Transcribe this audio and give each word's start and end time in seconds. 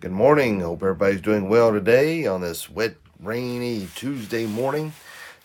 Good 0.00 0.12
morning. 0.12 0.60
Hope 0.60 0.80
everybody's 0.84 1.20
doing 1.20 1.48
well 1.48 1.72
today 1.72 2.24
on 2.24 2.40
this 2.40 2.70
wet, 2.70 2.94
rainy 3.18 3.88
Tuesday 3.96 4.46
morning. 4.46 4.92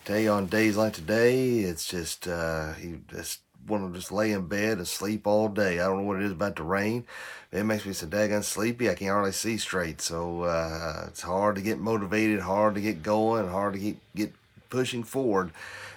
Day 0.06 0.28
on 0.28 0.46
days 0.46 0.78
like 0.78 0.94
today, 0.94 1.62
it's 1.62 1.88
just 1.88 2.28
uh, 2.28 2.74
you 2.80 3.02
just 3.10 3.40
want 3.68 3.92
to 3.92 4.00
just 4.00 4.12
lay 4.12 4.32
in 4.32 4.46
bed 4.46 4.78
and 4.78 4.88
sleep 4.88 5.26
all 5.26 5.50
day. 5.50 5.80
I 5.80 5.86
don't 5.88 5.98
know 5.98 6.04
what 6.04 6.18
it 6.18 6.26
is 6.26 6.34
about 6.34 6.56
the 6.56 6.62
rain. 6.62 7.04
It 7.52 7.64
makes 7.64 7.84
me 7.84 7.94
so 7.94 8.06
daggone 8.06 8.44
sleepy. 8.44 8.92
I 8.92 8.94
can't 8.94 9.10
hardly 9.10 9.32
see 9.32 9.58
straight. 9.58 10.02
So 10.02 10.44
uh, 10.44 11.06
it's 11.08 11.22
hard 11.24 11.56
to 11.56 11.64
get 11.64 11.80
motivated, 11.80 12.42
hard 12.42 12.76
to 12.76 12.82
get 12.82 13.02
going, 13.02 13.48
hard 13.48 13.74
to 13.74 13.80
get 13.80 13.96
get 14.14 14.34
pushing 14.70 15.02
forward. 15.02 15.50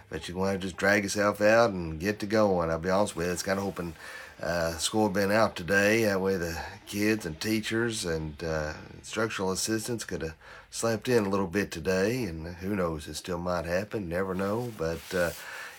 But 0.08 0.28
you're 0.28 0.38
want 0.38 0.58
to 0.58 0.66
just 0.66 0.78
drag 0.78 1.02
yourself 1.02 1.42
out 1.42 1.72
and 1.72 2.00
get 2.00 2.20
to 2.20 2.26
going. 2.26 2.70
I'll 2.70 2.78
be 2.78 2.88
honest 2.88 3.16
with 3.16 3.26
you, 3.26 3.32
it's 3.34 3.42
kind 3.42 3.58
of 3.58 3.66
hoping 3.66 3.96
uh, 4.42 4.76
school 4.76 5.08
been 5.08 5.32
out 5.32 5.56
today. 5.56 6.04
That 6.04 6.20
way 6.20 6.36
the 6.36 6.60
kids 6.86 7.24
and 7.24 7.40
teachers 7.40 8.04
and 8.04 8.42
uh, 8.44 8.74
instructional 8.94 9.50
assistants 9.50 10.04
could 10.04 10.22
have 10.22 10.36
slept 10.70 11.08
in 11.08 11.24
a 11.24 11.28
little 11.28 11.46
bit 11.46 11.70
today. 11.70 12.24
And 12.24 12.46
who 12.56 12.76
knows, 12.76 13.08
it 13.08 13.14
still 13.14 13.38
might 13.38 13.64
happen. 13.64 14.08
Never 14.08 14.34
know. 14.34 14.72
But 14.76 15.14
uh, 15.14 15.30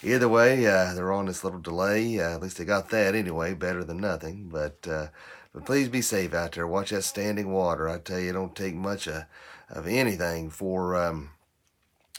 either 0.01 0.27
way, 0.27 0.65
uh, 0.65 0.93
they're 0.93 1.13
on 1.13 1.27
this 1.27 1.43
little 1.43 1.59
delay. 1.59 2.19
Uh, 2.19 2.35
at 2.35 2.41
least 2.41 2.57
they 2.57 2.65
got 2.65 2.89
that 2.89 3.13
anyway. 3.13 3.53
Better 3.53 3.83
than 3.83 3.97
nothing. 3.97 4.49
But 4.51 4.87
uh, 4.87 5.07
but 5.53 5.65
please 5.65 5.87
be 5.87 6.01
safe 6.01 6.33
out 6.33 6.53
there. 6.53 6.67
Watch 6.67 6.89
that 6.89 7.03
standing 7.03 7.51
water. 7.51 7.87
I 7.87 7.99
tell 7.99 8.19
you, 8.19 8.31
it 8.31 8.33
don't 8.33 8.55
take 8.55 8.75
much 8.75 9.07
of, 9.07 9.25
of 9.69 9.87
anything 9.87 10.49
for. 10.49 10.95
Um, 10.95 11.31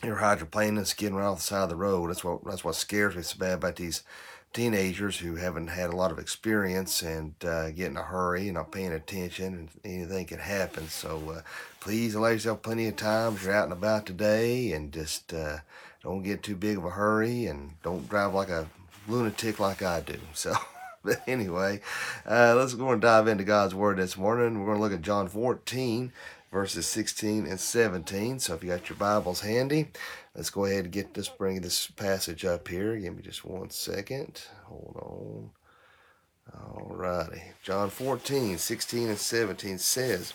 your 0.04 0.18
hydroplane 0.18 0.84
skidding 0.84 1.16
right 1.16 1.26
off 1.26 1.38
the 1.38 1.42
side 1.42 1.64
of 1.64 1.70
the 1.70 1.74
road. 1.74 2.08
That's 2.08 2.22
what 2.22 2.44
that's 2.44 2.62
what 2.62 2.76
scares 2.76 3.16
me 3.16 3.22
so 3.22 3.36
bad 3.36 3.54
about 3.54 3.74
these 3.74 4.04
teenagers 4.52 5.18
who 5.18 5.36
haven't 5.36 5.68
had 5.68 5.90
a 5.90 5.96
lot 5.96 6.10
of 6.10 6.18
experience 6.18 7.02
and 7.02 7.34
uh, 7.44 7.70
get 7.70 7.90
in 7.90 7.96
a 7.96 8.02
hurry 8.02 8.48
and 8.48 8.54
not 8.54 8.72
paying 8.72 8.92
attention 8.92 9.54
and 9.54 9.68
anything 9.84 10.26
can 10.26 10.38
happen. 10.38 10.88
So 10.88 11.34
uh, 11.36 11.40
please 11.80 12.14
allow 12.14 12.28
yourself 12.28 12.62
plenty 12.62 12.88
of 12.88 12.96
time 12.96 13.34
if 13.34 13.44
you're 13.44 13.54
out 13.54 13.64
and 13.64 13.72
about 13.72 14.06
today 14.06 14.72
and 14.72 14.92
just 14.92 15.32
uh, 15.32 15.58
don't 16.02 16.22
get 16.22 16.42
too 16.42 16.56
big 16.56 16.78
of 16.78 16.84
a 16.84 16.90
hurry 16.90 17.46
and 17.46 17.72
don't 17.82 18.08
drive 18.08 18.34
like 18.34 18.48
a 18.48 18.68
lunatic 19.06 19.60
like 19.60 19.82
I 19.82 20.00
do. 20.00 20.18
So. 20.34 20.54
But 21.04 21.22
anyway, 21.28 21.80
uh, 22.26 22.54
let's 22.56 22.74
go 22.74 22.90
and 22.90 23.00
dive 23.00 23.28
into 23.28 23.44
God's 23.44 23.74
Word 23.74 23.98
this 23.98 24.16
morning. 24.16 24.58
We're 24.58 24.66
going 24.66 24.78
to 24.78 24.82
look 24.82 24.92
at 24.92 25.00
John 25.00 25.28
14, 25.28 26.12
verses 26.52 26.86
16 26.86 27.46
and 27.46 27.60
17. 27.60 28.40
So 28.40 28.54
if 28.54 28.64
you 28.64 28.70
got 28.70 28.88
your 28.88 28.98
Bibles 28.98 29.40
handy, 29.40 29.88
let's 30.38 30.50
go 30.50 30.66
ahead 30.66 30.84
and 30.84 30.92
get 30.92 31.14
this, 31.14 31.28
bring 31.28 31.60
this 31.60 31.88
passage 31.88 32.44
up 32.44 32.68
here. 32.68 32.96
Give 32.96 33.16
me 33.16 33.22
just 33.22 33.44
one 33.44 33.70
second. 33.70 34.40
Hold 34.66 34.96
on. 35.02 35.50
All 36.56 36.94
righty. 36.94 37.42
John 37.64 37.90
14, 37.90 38.56
16 38.56 39.08
and 39.08 39.18
17 39.18 39.78
says, 39.78 40.32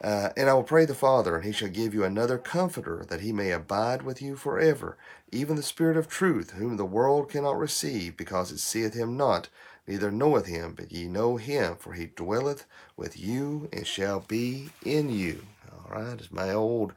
uh, 0.00 0.28
And 0.36 0.48
I 0.48 0.54
will 0.54 0.62
pray 0.62 0.84
the 0.84 0.94
Father, 0.94 1.34
and 1.34 1.44
he 1.44 1.50
shall 1.50 1.68
give 1.68 1.92
you 1.92 2.04
another 2.04 2.38
comforter, 2.38 3.04
that 3.08 3.22
he 3.22 3.32
may 3.32 3.50
abide 3.50 4.02
with 4.02 4.22
you 4.22 4.36
forever, 4.36 4.96
even 5.32 5.56
the 5.56 5.64
Spirit 5.64 5.96
of 5.96 6.08
truth, 6.08 6.52
whom 6.52 6.76
the 6.76 6.84
world 6.84 7.28
cannot 7.28 7.58
receive, 7.58 8.16
because 8.16 8.52
it 8.52 8.58
seeth 8.58 8.94
him 8.94 9.16
not, 9.16 9.48
neither 9.88 10.12
knoweth 10.12 10.46
him, 10.46 10.74
but 10.76 10.92
ye 10.92 11.08
know 11.08 11.38
him, 11.38 11.74
for 11.74 11.94
he 11.94 12.06
dwelleth 12.06 12.66
with 12.96 13.18
you 13.18 13.68
and 13.72 13.84
shall 13.84 14.20
be 14.20 14.70
in 14.84 15.10
you. 15.10 15.44
All 15.72 16.00
right, 16.00 16.20
it's 16.20 16.30
my 16.30 16.52
old 16.52 16.94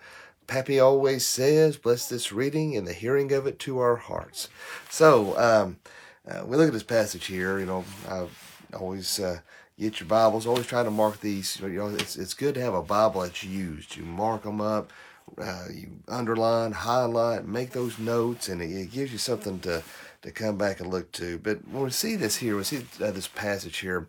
Pappy 0.47 0.79
always 0.79 1.25
says, 1.25 1.77
bless 1.77 2.07
this 2.07 2.31
reading 2.31 2.75
and 2.75 2.87
the 2.87 2.93
hearing 2.93 3.31
of 3.33 3.45
it 3.45 3.59
to 3.59 3.79
our 3.79 3.97
hearts. 3.97 4.49
So, 4.89 5.37
um, 5.37 5.77
uh, 6.29 6.45
we 6.45 6.57
look 6.57 6.67
at 6.67 6.73
this 6.73 6.83
passage 6.83 7.25
here, 7.25 7.59
you 7.59 7.65
know, 7.65 7.85
I 8.09 8.27
always 8.75 9.19
uh, 9.19 9.39
get 9.79 9.99
your 9.99 10.07
Bibles, 10.07 10.47
always 10.47 10.65
try 10.65 10.83
to 10.83 10.91
mark 10.91 11.19
these. 11.21 11.59
You 11.59 11.69
know, 11.69 11.87
it's, 11.87 12.15
it's 12.17 12.33
good 12.33 12.55
to 12.55 12.61
have 12.61 12.73
a 12.73 12.81
Bible 12.81 13.21
that's 13.21 13.43
used. 13.43 13.95
You 13.95 14.03
mark 14.03 14.43
them 14.43 14.59
up, 14.59 14.91
uh, 15.37 15.65
you 15.73 15.89
underline, 16.07 16.71
highlight, 16.71 17.45
make 17.45 17.71
those 17.71 17.99
notes, 17.99 18.49
and 18.49 18.61
it, 18.61 18.71
it 18.71 18.91
gives 18.91 19.11
you 19.11 19.17
something 19.17 19.59
to 19.61 19.83
to 20.23 20.31
come 20.31 20.57
back 20.57 20.79
and 20.79 20.89
look 20.89 21.11
to. 21.13 21.37
But 21.37 21.67
when 21.67 21.83
we 21.83 21.89
see 21.91 22.15
this 22.15 22.37
here, 22.37 22.57
we 22.57 22.63
see 22.63 22.83
uh, 23.01 23.11
this 23.11 23.27
passage 23.27 23.77
here 23.77 24.07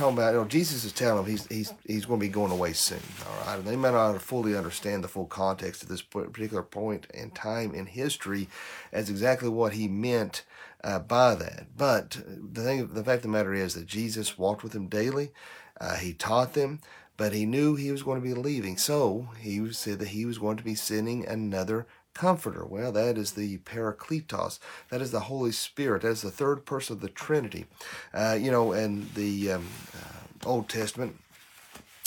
talking 0.00 0.16
about, 0.16 0.32
you 0.32 0.40
know, 0.40 0.46
Jesus 0.46 0.84
is 0.84 0.92
telling 0.92 1.22
them 1.22 1.30
he's 1.30 1.46
he's 1.46 1.74
he's 1.86 2.06
going 2.06 2.18
to 2.18 2.26
be 2.26 2.32
going 2.32 2.50
away 2.50 2.72
soon. 2.72 3.00
All 3.26 3.46
right, 3.46 3.58
and 3.58 3.68
they 3.68 3.76
may 3.76 3.90
not 3.90 4.20
fully 4.20 4.56
understand 4.56 5.04
the 5.04 5.08
full 5.08 5.26
context 5.26 5.82
of 5.82 5.88
this 5.88 6.02
particular 6.02 6.62
point 6.62 7.06
in 7.12 7.30
time 7.30 7.74
in 7.74 7.86
history 7.86 8.48
as 8.92 9.10
exactly 9.10 9.48
what 9.48 9.74
he 9.74 9.88
meant 9.88 10.44
uh, 10.82 10.98
by 10.98 11.34
that. 11.34 11.66
But 11.76 12.18
the 12.26 12.62
thing, 12.62 12.86
the 12.88 13.04
fact 13.04 13.18
of 13.18 13.22
the 13.22 13.28
matter 13.28 13.54
is 13.54 13.74
that 13.74 13.86
Jesus 13.86 14.38
walked 14.38 14.62
with 14.62 14.72
them 14.72 14.88
daily. 14.88 15.32
Uh, 15.80 15.96
he 15.96 16.12
taught 16.12 16.54
them 16.54 16.80
but 17.20 17.34
he 17.34 17.44
knew 17.44 17.76
he 17.76 17.92
was 17.92 18.02
going 18.02 18.18
to 18.18 18.26
be 18.26 18.32
leaving. 18.32 18.78
So 18.78 19.28
he 19.38 19.70
said 19.74 19.98
that 19.98 20.08
he 20.08 20.24
was 20.24 20.38
going 20.38 20.56
to 20.56 20.64
be 20.64 20.74
sending 20.74 21.26
another 21.26 21.86
Comforter. 22.14 22.64
Well, 22.64 22.92
that 22.92 23.16
is 23.16 23.32
the 23.32 23.58
Parakletos. 23.58 24.58
That 24.90 25.00
is 25.00 25.12
the 25.12 25.20
Holy 25.20 25.52
Spirit. 25.52 26.02
That 26.02 26.08
is 26.10 26.22
the 26.22 26.30
third 26.30 26.66
person 26.66 26.96
of 26.96 27.00
the 27.00 27.08
Trinity. 27.08 27.66
Uh, 28.12 28.36
you 28.38 28.50
know, 28.50 28.72
and 28.72 29.12
the 29.14 29.52
um, 29.52 29.68
uh, 29.94 30.48
Old 30.48 30.68
Testament, 30.68 31.16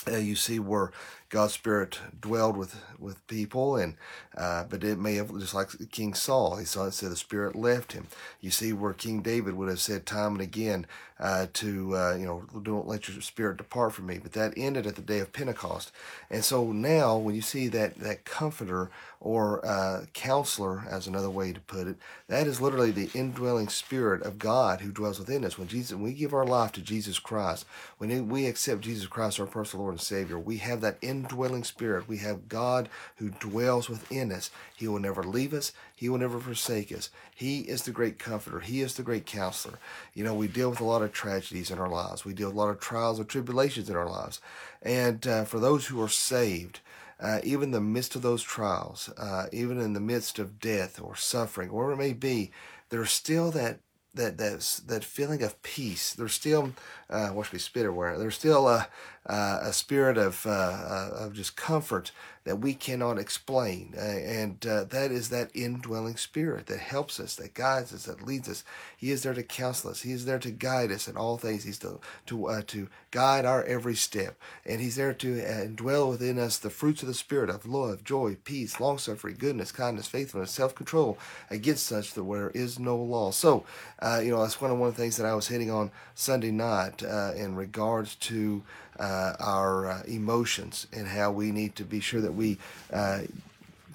uh, 0.07 0.17
you 0.17 0.35
see 0.35 0.59
where 0.59 0.91
God's 1.33 1.53
Spirit 1.53 1.97
dwelled 2.21 2.55
with, 2.55 2.79
with 2.99 3.25
people, 3.25 3.75
and 3.75 3.95
uh, 4.37 4.65
but 4.69 4.83
it 4.83 4.99
may 4.99 5.15
have 5.15 5.35
just 5.39 5.55
like 5.55 5.69
King 5.91 6.13
Saul. 6.13 6.57
He 6.57 6.65
saw 6.65 6.85
it 6.85 6.91
said 6.91 7.09
the 7.09 7.15
Spirit 7.15 7.55
left 7.55 7.93
him. 7.93 8.05
You 8.39 8.51
see 8.51 8.71
where 8.71 8.93
King 8.93 9.21
David 9.21 9.55
would 9.55 9.67
have 9.67 9.79
said 9.79 10.05
time 10.05 10.33
and 10.33 10.41
again 10.41 10.85
uh, 11.19 11.47
to 11.53 11.97
uh, 11.97 12.15
you 12.19 12.27
know 12.27 12.43
don't 12.61 12.87
let 12.87 13.07
your 13.07 13.19
spirit 13.21 13.57
depart 13.57 13.93
from 13.93 14.05
me. 14.05 14.19
But 14.21 14.33
that 14.33 14.53
ended 14.55 14.85
at 14.85 14.95
the 14.95 15.01
day 15.01 15.19
of 15.19 15.33
Pentecost, 15.33 15.91
and 16.29 16.45
so 16.45 16.71
now 16.71 17.17
when 17.17 17.33
you 17.33 17.41
see 17.41 17.67
that 17.69 17.95
that 17.95 18.25
Comforter 18.25 18.91
or 19.23 19.65
uh, 19.65 20.05
Counselor, 20.13 20.83
as 20.89 21.07
another 21.07 21.29
way 21.29 21.53
to 21.53 21.59
put 21.61 21.87
it, 21.87 21.95
that 22.27 22.45
is 22.45 22.59
literally 22.59 22.91
the 22.91 23.09
indwelling 23.17 23.69
Spirit 23.69 24.21
of 24.21 24.37
God 24.37 24.81
who 24.81 24.91
dwells 24.91 25.17
within 25.17 25.45
us. 25.45 25.57
When 25.57 25.69
Jesus, 25.69 25.93
when 25.93 26.03
we 26.03 26.13
give 26.13 26.33
our 26.33 26.45
life 26.45 26.73
to 26.73 26.81
Jesus 26.81 27.19
Christ, 27.19 27.65
when 27.97 28.27
we 28.27 28.45
accept 28.47 28.81
Jesus 28.81 29.07
Christ, 29.07 29.39
our 29.39 29.45
personal 29.45 29.83
Lord 29.83 29.93
and 29.93 30.01
Savior, 30.01 30.37
we 30.37 30.57
have 30.57 30.81
that 30.81 30.97
in 31.01 31.22
indwelling 31.23 31.63
spirit. 31.63 32.07
We 32.07 32.17
have 32.17 32.49
God 32.49 32.89
who 33.17 33.29
dwells 33.29 33.89
within 33.89 34.31
us. 34.31 34.51
He 34.75 34.87
will 34.87 34.99
never 34.99 35.23
leave 35.23 35.53
us. 35.53 35.71
He 35.95 36.09
will 36.09 36.19
never 36.19 36.39
forsake 36.39 36.91
us. 36.91 37.09
He 37.33 37.61
is 37.61 37.83
the 37.83 37.91
great 37.91 38.19
comforter. 38.19 38.59
He 38.59 38.81
is 38.81 38.95
the 38.95 39.03
great 39.03 39.25
counselor. 39.25 39.79
You 40.13 40.23
know, 40.23 40.33
we 40.33 40.47
deal 40.47 40.69
with 40.69 40.81
a 40.81 40.85
lot 40.85 41.01
of 41.01 41.13
tragedies 41.13 41.71
in 41.71 41.79
our 41.79 41.89
lives. 41.89 42.25
We 42.25 42.33
deal 42.33 42.47
with 42.47 42.55
a 42.55 42.59
lot 42.59 42.69
of 42.69 42.79
trials 42.79 43.19
and 43.19 43.27
tribulations 43.27 43.89
in 43.89 43.95
our 43.95 44.09
lives. 44.09 44.41
And 44.81 45.25
uh, 45.27 45.45
for 45.45 45.59
those 45.59 45.87
who 45.87 46.01
are 46.01 46.09
saved, 46.09 46.79
uh, 47.19 47.39
even 47.43 47.63
in 47.63 47.71
the 47.71 47.81
midst 47.81 48.15
of 48.15 48.21
those 48.21 48.43
trials, 48.43 49.09
uh, 49.17 49.47
even 49.51 49.79
in 49.79 49.93
the 49.93 50.01
midst 50.01 50.39
of 50.39 50.59
death 50.59 51.01
or 51.01 51.15
suffering, 51.15 51.71
whatever 51.71 51.93
it 51.93 51.97
may 51.97 52.13
be, 52.13 52.51
there's 52.89 53.11
still 53.11 53.49
that 53.51 53.79
that 54.15 54.37
that 54.37 54.81
that 54.87 55.03
feeling 55.03 55.41
of 55.41 55.61
peace. 55.63 56.13
There's 56.13 56.33
still, 56.33 56.73
uh, 57.09 57.31
watch 57.33 57.51
me 57.53 57.59
spit 57.59 57.85
or 57.85 57.93
where. 57.93 58.17
There's 58.17 58.35
still 58.35 58.67
a 58.67 58.87
uh, 59.25 59.59
a 59.61 59.71
spirit 59.71 60.17
of 60.17 60.45
uh, 60.45 60.49
uh, 60.49 61.09
of 61.17 61.33
just 61.33 61.55
comfort 61.55 62.11
that 62.43 62.59
we 62.59 62.73
cannot 62.73 63.17
explain, 63.17 63.93
and 63.97 64.65
uh, 64.67 64.83
that 64.83 65.11
is 65.11 65.29
that 65.29 65.49
indwelling 65.53 66.17
spirit 66.17 66.65
that 66.65 66.79
helps 66.81 67.21
us, 67.21 67.35
that 67.35 67.53
guides 67.53 67.93
us, 67.93 68.03
that 68.03 68.25
leads 68.27 68.49
us. 68.49 68.65
He 68.97 69.11
is 69.11 69.23
there 69.23 69.33
to 69.33 69.41
counsel 69.41 69.91
us. 69.91 70.01
He 70.01 70.11
is 70.11 70.25
there 70.25 70.39
to 70.39 70.51
guide 70.51 70.91
us 70.91 71.07
in 71.07 71.15
all 71.15 71.37
things. 71.37 71.63
He's 71.63 71.79
to 71.79 72.01
to 72.25 72.47
uh, 72.47 72.61
to 72.67 72.89
guide 73.11 73.45
our 73.45 73.63
every 73.63 73.95
step, 73.95 74.35
and 74.65 74.81
He's 74.81 74.97
there 74.97 75.13
to 75.13 75.69
dwell 75.73 76.09
within 76.09 76.37
us 76.37 76.57
the 76.57 76.69
fruits 76.69 77.01
of 77.01 77.07
the 77.07 77.13
spirit 77.13 77.49
of 77.49 77.65
love, 77.65 78.03
joy, 78.03 78.35
peace, 78.43 78.81
long 78.81 78.97
suffering, 78.97 79.37
goodness, 79.39 79.71
kindness, 79.71 80.07
faithfulness, 80.07 80.51
self 80.51 80.75
control. 80.75 81.17
Against 81.49 81.85
such 81.85 82.13
that 82.13 82.23
there 82.23 82.49
is 82.49 82.77
no 82.77 82.97
law. 82.97 83.31
So, 83.31 83.63
you 84.01 84.31
know, 84.31 84.41
that's 84.41 84.59
one 84.59 84.69
of 84.69 84.77
one 84.77 84.89
of 84.89 84.97
the 84.97 85.01
things 85.01 85.15
that 85.15 85.25
I 85.25 85.33
was 85.33 85.47
hitting 85.47 85.71
on 85.71 85.91
Sunday 86.13 86.51
night 86.51 87.01
in 87.01 87.55
regards 87.55 88.15
to 88.15 88.63
uh, 88.99 89.03
our 89.39 89.87
uh, 89.87 90.03
emotions 90.07 90.87
and 90.91 91.07
how 91.07 91.31
we 91.31 91.51
need 91.51 91.75
to 91.75 91.83
be 91.83 91.99
sure 91.99 92.21
that 92.21 92.33
we 92.33 92.57
uh, 92.91 93.21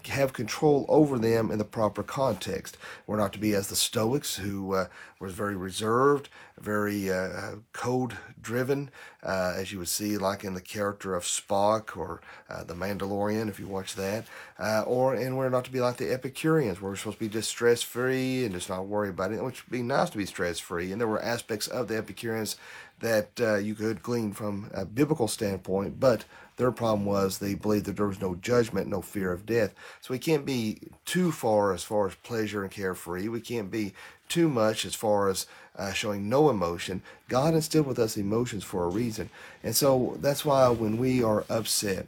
have 0.09 0.33
control 0.33 0.87
over 0.89 1.19
them 1.19 1.51
in 1.51 1.59
the 1.59 1.65
proper 1.65 2.03
context. 2.03 2.77
We're 3.07 3.17
not 3.17 3.33
to 3.35 3.39
be 3.39 3.55
as 3.55 3.69
the 3.69 3.77
Stoics, 3.77 4.37
who 4.37 4.75
uh, 4.75 4.87
was 5.21 5.33
very 5.33 5.57
reserved, 5.57 6.29
very 6.59 7.11
uh, 7.11 7.57
code 7.73 8.17
driven, 8.41 8.91
uh, 9.23 9.55
as 9.57 9.73
you 9.73 9.79
would 9.79 9.89
see, 9.89 10.17
like 10.17 10.45
in 10.45 10.55
the 10.55 10.61
character 10.61 11.15
of 11.15 11.25
Spock 11.25 11.97
or 11.97 12.21
uh, 12.49 12.65
the 12.65 12.75
Mandalorian, 12.75 13.49
if 13.49 13.59
you 13.59 13.67
watch 13.67 13.95
that. 13.97 14.25
Uh, 14.59 14.83
or 14.87 15.15
and 15.15 15.37
we're 15.37 15.49
not 15.49 15.65
to 15.65 15.73
be 15.73 15.81
like 15.81 15.97
the 15.97 16.13
Epicureans, 16.13 16.81
where 16.81 16.91
we're 16.91 16.97
supposed 16.97 17.19
to 17.19 17.25
be 17.25 17.29
just 17.29 17.51
stress 17.51 17.83
free 17.83 18.45
and 18.45 18.55
just 18.55 18.69
not 18.69 18.87
worry 18.87 19.09
about 19.09 19.33
it, 19.33 19.43
which 19.43 19.65
would 19.65 19.73
be 19.73 19.83
nice 19.83 20.11
to 20.11 20.19
be 20.19 20.27
stress 20.27 20.59
free. 20.59 20.93
And 20.93 21.01
there 21.01 21.09
were 21.09 21.23
aspects 21.23 21.69
of 21.69 21.89
the 21.89 21.97
Epicureans 21.97 22.57
that 23.01 23.31
uh, 23.41 23.57
you 23.57 23.75
could 23.75 24.03
glean 24.03 24.33
from 24.33 24.71
a 24.75 24.85
biblical 24.85 25.29
standpoint, 25.29 26.01
but 26.01 26.25
their 26.57 26.73
problem 26.73 27.07
was 27.07 27.39
they 27.39 27.55
believed 27.55 27.87
that 27.87 27.97
there 27.97 28.09
was 28.09 28.21
no 28.21 28.35
judgment, 28.35 28.89
no 28.89 29.01
fear 29.01 29.33
of 29.33 29.47
death. 29.47 29.75
So 30.01 30.13
we 30.13 30.19
can't 30.19 30.45
be 30.45 30.79
too 31.05 31.31
far 31.31 31.73
as 31.73 31.85
far 31.85 32.09
as 32.09 32.15
pleasure 32.17 32.63
and 32.63 32.71
carefree. 32.71 33.29
We 33.29 33.41
can't 33.41 33.71
be 33.71 33.95
too 34.29 34.49
much 34.49 34.85
as 34.85 34.95
far 34.95 35.29
as 35.29 35.47
uh, 35.77 35.93
showing 35.93 36.29
no 36.29 36.51
emotion. 36.51 37.03
God 37.29 37.55
instilled 37.55 37.87
with 37.87 37.99
us 37.99 38.17
emotions 38.17 38.65
for 38.65 38.85
a 38.85 38.89
reason. 38.89 39.31
And 39.63 39.77
so 39.77 40.17
that's 40.21 40.45
why 40.45 40.69
when 40.69 40.99
we 40.99 41.23
are 41.23 41.45
upset, 41.49 42.07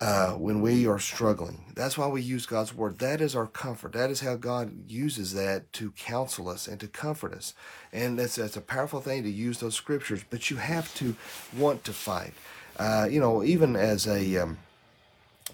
uh, 0.00 0.32
when 0.32 0.62
we 0.62 0.86
are 0.86 0.98
struggling. 0.98 1.72
That's 1.74 1.98
why 1.98 2.06
we 2.06 2.22
use 2.22 2.46
God's 2.46 2.74
word. 2.74 2.98
That 3.00 3.20
is 3.20 3.36
our 3.36 3.46
comfort. 3.46 3.92
That 3.92 4.10
is 4.10 4.20
how 4.20 4.36
God 4.36 4.90
uses 4.90 5.34
that 5.34 5.72
to 5.74 5.90
counsel 5.92 6.48
us 6.48 6.66
and 6.66 6.80
to 6.80 6.88
comfort 6.88 7.34
us. 7.34 7.54
And 7.92 8.18
that's, 8.18 8.36
that's 8.36 8.56
a 8.56 8.62
powerful 8.62 9.00
thing 9.00 9.22
to 9.24 9.30
use 9.30 9.60
those 9.60 9.74
scriptures, 9.74 10.24
but 10.30 10.50
you 10.50 10.56
have 10.56 10.94
to 10.96 11.16
want 11.56 11.84
to 11.84 11.92
fight. 11.92 12.32
Uh, 12.78 13.06
you 13.10 13.20
know, 13.20 13.44
even 13.44 13.76
as 13.76 14.06
a. 14.06 14.36
Um, 14.38 14.58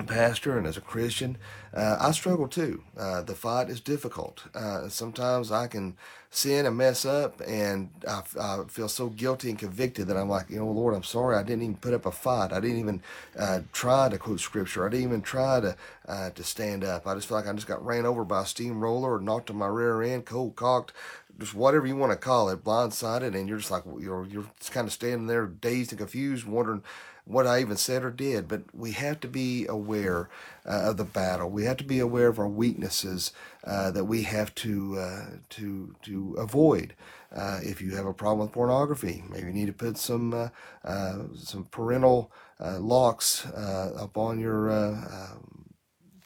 pastor 0.05 0.59
and 0.59 0.67
as 0.67 0.77
a 0.77 0.81
Christian, 0.81 1.39
uh, 1.73 1.97
I 2.01 2.11
struggle 2.13 2.49
too. 2.49 2.83
Uh, 2.97 3.23
the 3.23 3.35
fight 3.35 3.71
is 3.71 3.81
difficult. 3.81 4.45
Uh, 4.55 4.89
sometimes 4.89 5.51
I 5.51 5.67
can 5.67 5.97
sin 6.31 6.67
and 6.67 6.77
mess 6.77 7.05
up, 7.05 7.41
and 7.47 7.91
I, 8.07 8.23
I, 8.39 8.65
feel 8.69 8.89
so 8.89 9.09
guilty 9.09 9.49
and 9.49 9.59
convicted 9.59 10.09
that 10.09 10.17
I'm 10.17 10.29
like, 10.29 10.51
you 10.51 10.59
know, 10.59 10.71
Lord, 10.71 10.95
I'm 10.95 11.03
sorry. 11.03 11.37
I 11.37 11.43
didn't 11.43 11.63
even 11.63 11.77
put 11.77 11.95
up 11.95 12.05
a 12.05 12.13
fight. 12.13 12.53
I 12.53 12.61
didn't 12.61 12.79
even 12.79 13.03
uh, 13.39 13.61
try 13.73 14.09
to 14.09 14.19
quote 14.19 14.41
scripture. 14.41 14.87
I 14.87 14.91
didn't 14.91 15.07
even 15.07 15.23
try 15.23 15.61
to 15.61 15.77
uh, 16.07 16.31
to 16.31 16.45
stand 16.45 16.85
up. 16.85 17.07
I 17.07 17.15
just 17.15 17.29
feel 17.29 17.39
like 17.39 17.49
I 17.49 17.53
just 17.53 17.67
got 17.67 17.85
ran 17.85 18.07
over 18.07 18.25
by 18.25 18.43
a 18.43 18.47
steamroller 18.47 19.15
or 19.15 19.21
knocked 19.21 19.51
on 19.51 19.57
my 19.57 19.67
rear 19.67 20.03
end, 20.03 20.27
cold 20.27 20.57
cocked, 20.57 20.93
just 21.39 21.55
whatever 21.55 21.87
you 21.87 21.97
want 21.97 22.13
to 22.13 22.19
call 22.19 22.49
it, 22.49 22.65
blindsided, 22.65 23.35
and 23.35 23.49
you're 23.49 23.59
just 23.59 23.71
like 23.71 23.85
you're 23.99 24.27
you're 24.27 24.51
just 24.59 24.73
kind 24.73 24.87
of 24.87 24.93
standing 24.93 25.27
there 25.27 25.47
dazed 25.47 25.93
and 25.93 25.99
confused, 25.99 26.47
wondering 26.47 26.83
what 27.27 27.47
I 27.47 27.61
even 27.61 27.77
said 27.77 28.05
or 28.05 28.11
did, 28.11 28.47
but 28.47 28.63
we 28.73 28.93
have 28.93 29.19
to 29.21 29.29
be 29.29 29.67
aware 29.67 30.29
uh, 30.65 30.91
of 30.91 30.97
the 30.97 31.05
battle. 31.05 31.51
We 31.51 31.65
have 31.65 31.77
to 31.79 31.85
be 31.85 31.99
aware 31.99 32.29
of 32.29 32.39
our 32.39 32.49
weaknesses 32.49 33.33
uh, 33.65 33.91
that 33.91 34.05
we 34.05 34.23
have 34.23 34.55
to 34.57 34.99
uh, 34.99 35.25
to 35.51 35.97
to 36.03 36.35
avoid. 36.39 36.95
Uh, 37.35 37.59
if 37.63 37.83
you 37.83 37.97
have 37.97 38.07
a 38.07 38.15
problem 38.15 38.47
with 38.47 38.55
pornography, 38.55 39.25
maybe 39.29 39.49
you 39.49 39.53
need 39.53 39.67
to 39.67 39.73
put 39.73 39.99
some 39.99 40.33
uh, 40.33 40.49
uh, 40.85 41.25
some 41.35 41.65
parental 41.65 42.31
locks 42.61 43.45
up 43.47 44.17
on 44.17 44.39
your 44.39 44.71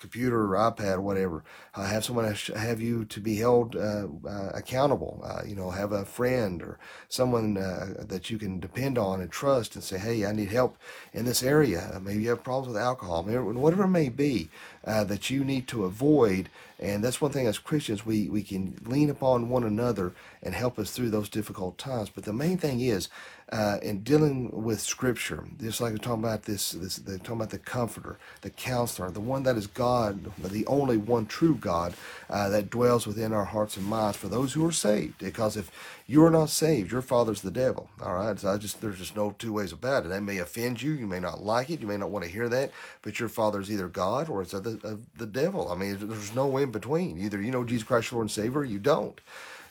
computer 0.00 0.54
or 0.54 0.56
iPad 0.56 0.94
or 0.94 1.00
whatever. 1.00 1.44
Uh, 1.74 1.84
have 1.84 2.04
someone 2.04 2.34
have 2.56 2.80
you 2.80 3.04
to 3.04 3.20
be 3.20 3.36
held 3.36 3.76
uh, 3.76 4.06
uh, 4.28 4.50
accountable. 4.54 5.22
Uh, 5.22 5.42
you 5.46 5.54
know, 5.54 5.70
have 5.70 5.92
a 5.92 6.04
friend 6.04 6.62
or 6.62 6.78
someone 7.08 7.56
uh, 7.56 7.94
that 7.98 8.30
you 8.30 8.38
can 8.38 8.58
depend 8.58 8.98
on 8.98 9.20
and 9.20 9.30
trust 9.30 9.74
and 9.74 9.84
say, 9.84 9.98
hey, 9.98 10.26
I 10.26 10.32
need 10.32 10.50
help 10.50 10.76
in 11.12 11.24
this 11.24 11.42
area. 11.42 12.00
Maybe 12.02 12.22
you 12.22 12.30
have 12.30 12.42
problems 12.42 12.68
with 12.68 12.82
alcohol, 12.82 13.22
whatever 13.24 13.84
it 13.84 13.88
may 13.88 14.08
be 14.08 14.48
that 14.84 15.30
you 15.30 15.44
need 15.44 15.68
to 15.68 15.84
avoid. 15.84 16.48
And 16.78 17.04
that's 17.04 17.20
one 17.20 17.30
thing 17.30 17.46
as 17.46 17.58
Christians, 17.58 18.06
we, 18.06 18.28
we 18.28 18.42
can 18.42 18.80
lean 18.86 19.10
upon 19.10 19.50
one 19.50 19.64
another 19.64 20.12
and 20.42 20.54
help 20.54 20.78
us 20.78 20.90
through 20.92 21.10
those 21.10 21.28
difficult 21.28 21.76
times. 21.76 22.08
But 22.08 22.24
the 22.24 22.32
main 22.32 22.56
thing 22.56 22.80
is, 22.80 23.08
uh, 23.52 23.78
in 23.82 24.02
dealing 24.02 24.50
with 24.50 24.80
Scripture, 24.80 25.44
just 25.60 25.80
like 25.80 25.92
we're 25.92 25.98
talking 25.98 26.24
about 26.24 26.44
this, 26.44 26.70
this, 26.70 26.96
they're 26.96 27.18
talking 27.18 27.36
about 27.36 27.50
the 27.50 27.58
Comforter, 27.58 28.16
the 28.42 28.50
Counselor, 28.50 29.10
the 29.10 29.20
one 29.20 29.42
that 29.42 29.56
is 29.56 29.66
God, 29.66 30.30
the 30.42 30.66
only 30.66 30.96
one 30.96 31.26
true 31.26 31.56
God 31.56 31.94
uh, 32.30 32.48
that 32.48 32.70
dwells 32.70 33.06
within 33.06 33.32
our 33.32 33.44
hearts 33.44 33.76
and 33.76 33.86
minds 33.86 34.16
for 34.16 34.28
those 34.28 34.52
who 34.52 34.64
are 34.66 34.72
saved. 34.72 35.18
Because 35.18 35.56
if 35.56 35.70
you 36.10 36.24
are 36.24 36.30
not 36.30 36.50
saved, 36.50 36.90
your 36.90 37.02
father's 37.02 37.40
the 37.40 37.52
devil. 37.52 37.88
All 38.02 38.14
right, 38.14 38.36
so 38.36 38.48
I 38.48 38.56
just 38.56 38.80
there's 38.80 38.98
just 38.98 39.14
no 39.14 39.32
two 39.38 39.52
ways 39.52 39.70
about 39.70 40.04
it. 40.04 40.08
That 40.08 40.22
may 40.22 40.38
offend 40.38 40.82
you, 40.82 40.90
you 40.90 41.06
may 41.06 41.20
not 41.20 41.44
like 41.44 41.70
it, 41.70 41.80
you 41.80 41.86
may 41.86 41.98
not 41.98 42.10
want 42.10 42.24
to 42.24 42.30
hear 42.30 42.48
that, 42.48 42.72
but 43.02 43.20
your 43.20 43.28
father's 43.28 43.70
either 43.70 43.86
God 43.86 44.28
or 44.28 44.42
it's 44.42 44.50
the, 44.50 44.98
the 45.16 45.26
devil. 45.26 45.70
I 45.70 45.76
mean, 45.76 45.98
there's 46.00 46.34
no 46.34 46.56
in 46.56 46.72
between. 46.72 47.16
Either 47.16 47.40
you 47.40 47.52
know 47.52 47.62
Jesus 47.62 47.86
Christ, 47.86 48.12
Lord 48.12 48.24
and 48.24 48.30
Savior, 48.30 48.62
or 48.62 48.64
you 48.64 48.80
don't. 48.80 49.20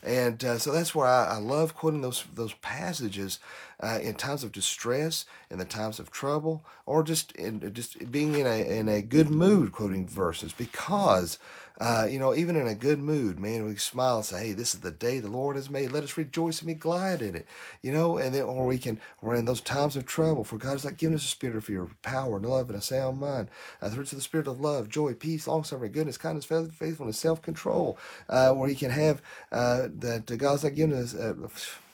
And 0.04 0.44
uh, 0.44 0.58
so 0.58 0.72
that's 0.72 0.96
why 0.96 1.08
I, 1.10 1.36
I, 1.36 1.38
love 1.38 1.76
quoting 1.76 2.02
those 2.02 2.24
those 2.34 2.54
passages 2.54 3.40
uh, 3.82 4.00
in 4.02 4.16
times 4.16 4.44
of 4.44 4.52
distress, 4.52 5.26
in 5.50 5.60
the 5.60 5.66
times 5.66 6.00
of 6.00 6.10
trouble, 6.10 6.64
or 6.86 7.04
just 7.04 7.34
in 7.34 7.74
just 7.74 8.12
being 8.12 8.36
in 8.36 8.48
a 8.48 8.80
in 8.80 8.88
a 8.88 9.02
good 9.02 9.30
mood, 9.30 9.74
quoting 9.74 10.08
verses 10.08 10.54
because 10.54 11.38
uh, 11.80 12.06
you 12.10 12.20
know, 12.20 12.36
even 12.36 12.58
in 12.58 12.68
a 12.68 12.76
good 12.76 13.00
mood, 13.00 13.40
man, 13.40 13.66
we 13.66 13.76
smile 13.78 14.18
and 14.18 14.26
say, 14.26 14.48
"Hey, 14.48 14.54
this 14.54 14.74
is 14.74 14.82
the 14.82 14.92
day 14.92 15.20
the 15.20 15.30
Lord 15.30 15.56
has 15.56 15.70
made. 15.70 15.94
Let 15.94 16.04
us 16.04 16.18
rejoice 16.18 16.60
and 16.60 16.68
be 16.68 16.74
glad 16.74 17.22
in 17.22 17.36
it." 17.36 17.46
You 17.82 17.94
know, 17.94 18.18
and 18.18 18.36
then, 18.36 18.44
or 18.44 18.66
we 18.66 18.78
can, 18.78 19.00
or 19.22 19.34
in 19.34 19.46
those 19.46 19.62
times 19.62 19.96
of 19.96 20.06
trouble, 20.06 20.44
for 20.44 20.58
God 20.58 20.74
has 20.74 20.84
not 20.84 20.98
given 20.98 21.16
us 21.16 21.24
a 21.24 21.28
spirit 21.28 21.56
of 21.56 21.64
fear, 21.64 21.88
power, 22.02 22.36
and 22.36 22.46
love, 22.46 22.70
and 22.70 22.78
a 22.78 22.82
sound 22.82 23.22
mind. 23.22 23.48
Uh, 23.82 23.90
fruits 23.90 24.12
of 24.12 24.18
the 24.18 24.24
spirit 24.24 24.48
of 24.48 24.60
love, 24.60 24.90
joy, 24.90 25.14
peace, 25.14 25.48
long 25.48 25.64
suffering, 25.64 25.94
goodness, 25.94 26.18
kindness, 26.18 26.44
faithfulness, 26.44 27.18
self 27.18 27.42
control, 27.42 27.98
uh, 28.28 28.52
where 28.52 28.68
He 28.68 28.76
can 28.76 28.92
have 28.92 29.22
uh, 29.54 29.88
that 30.02 30.26
God's 30.38 30.64
not 30.64 30.76
given 30.76 30.98
us. 30.98 31.16
Uh, 31.16 31.36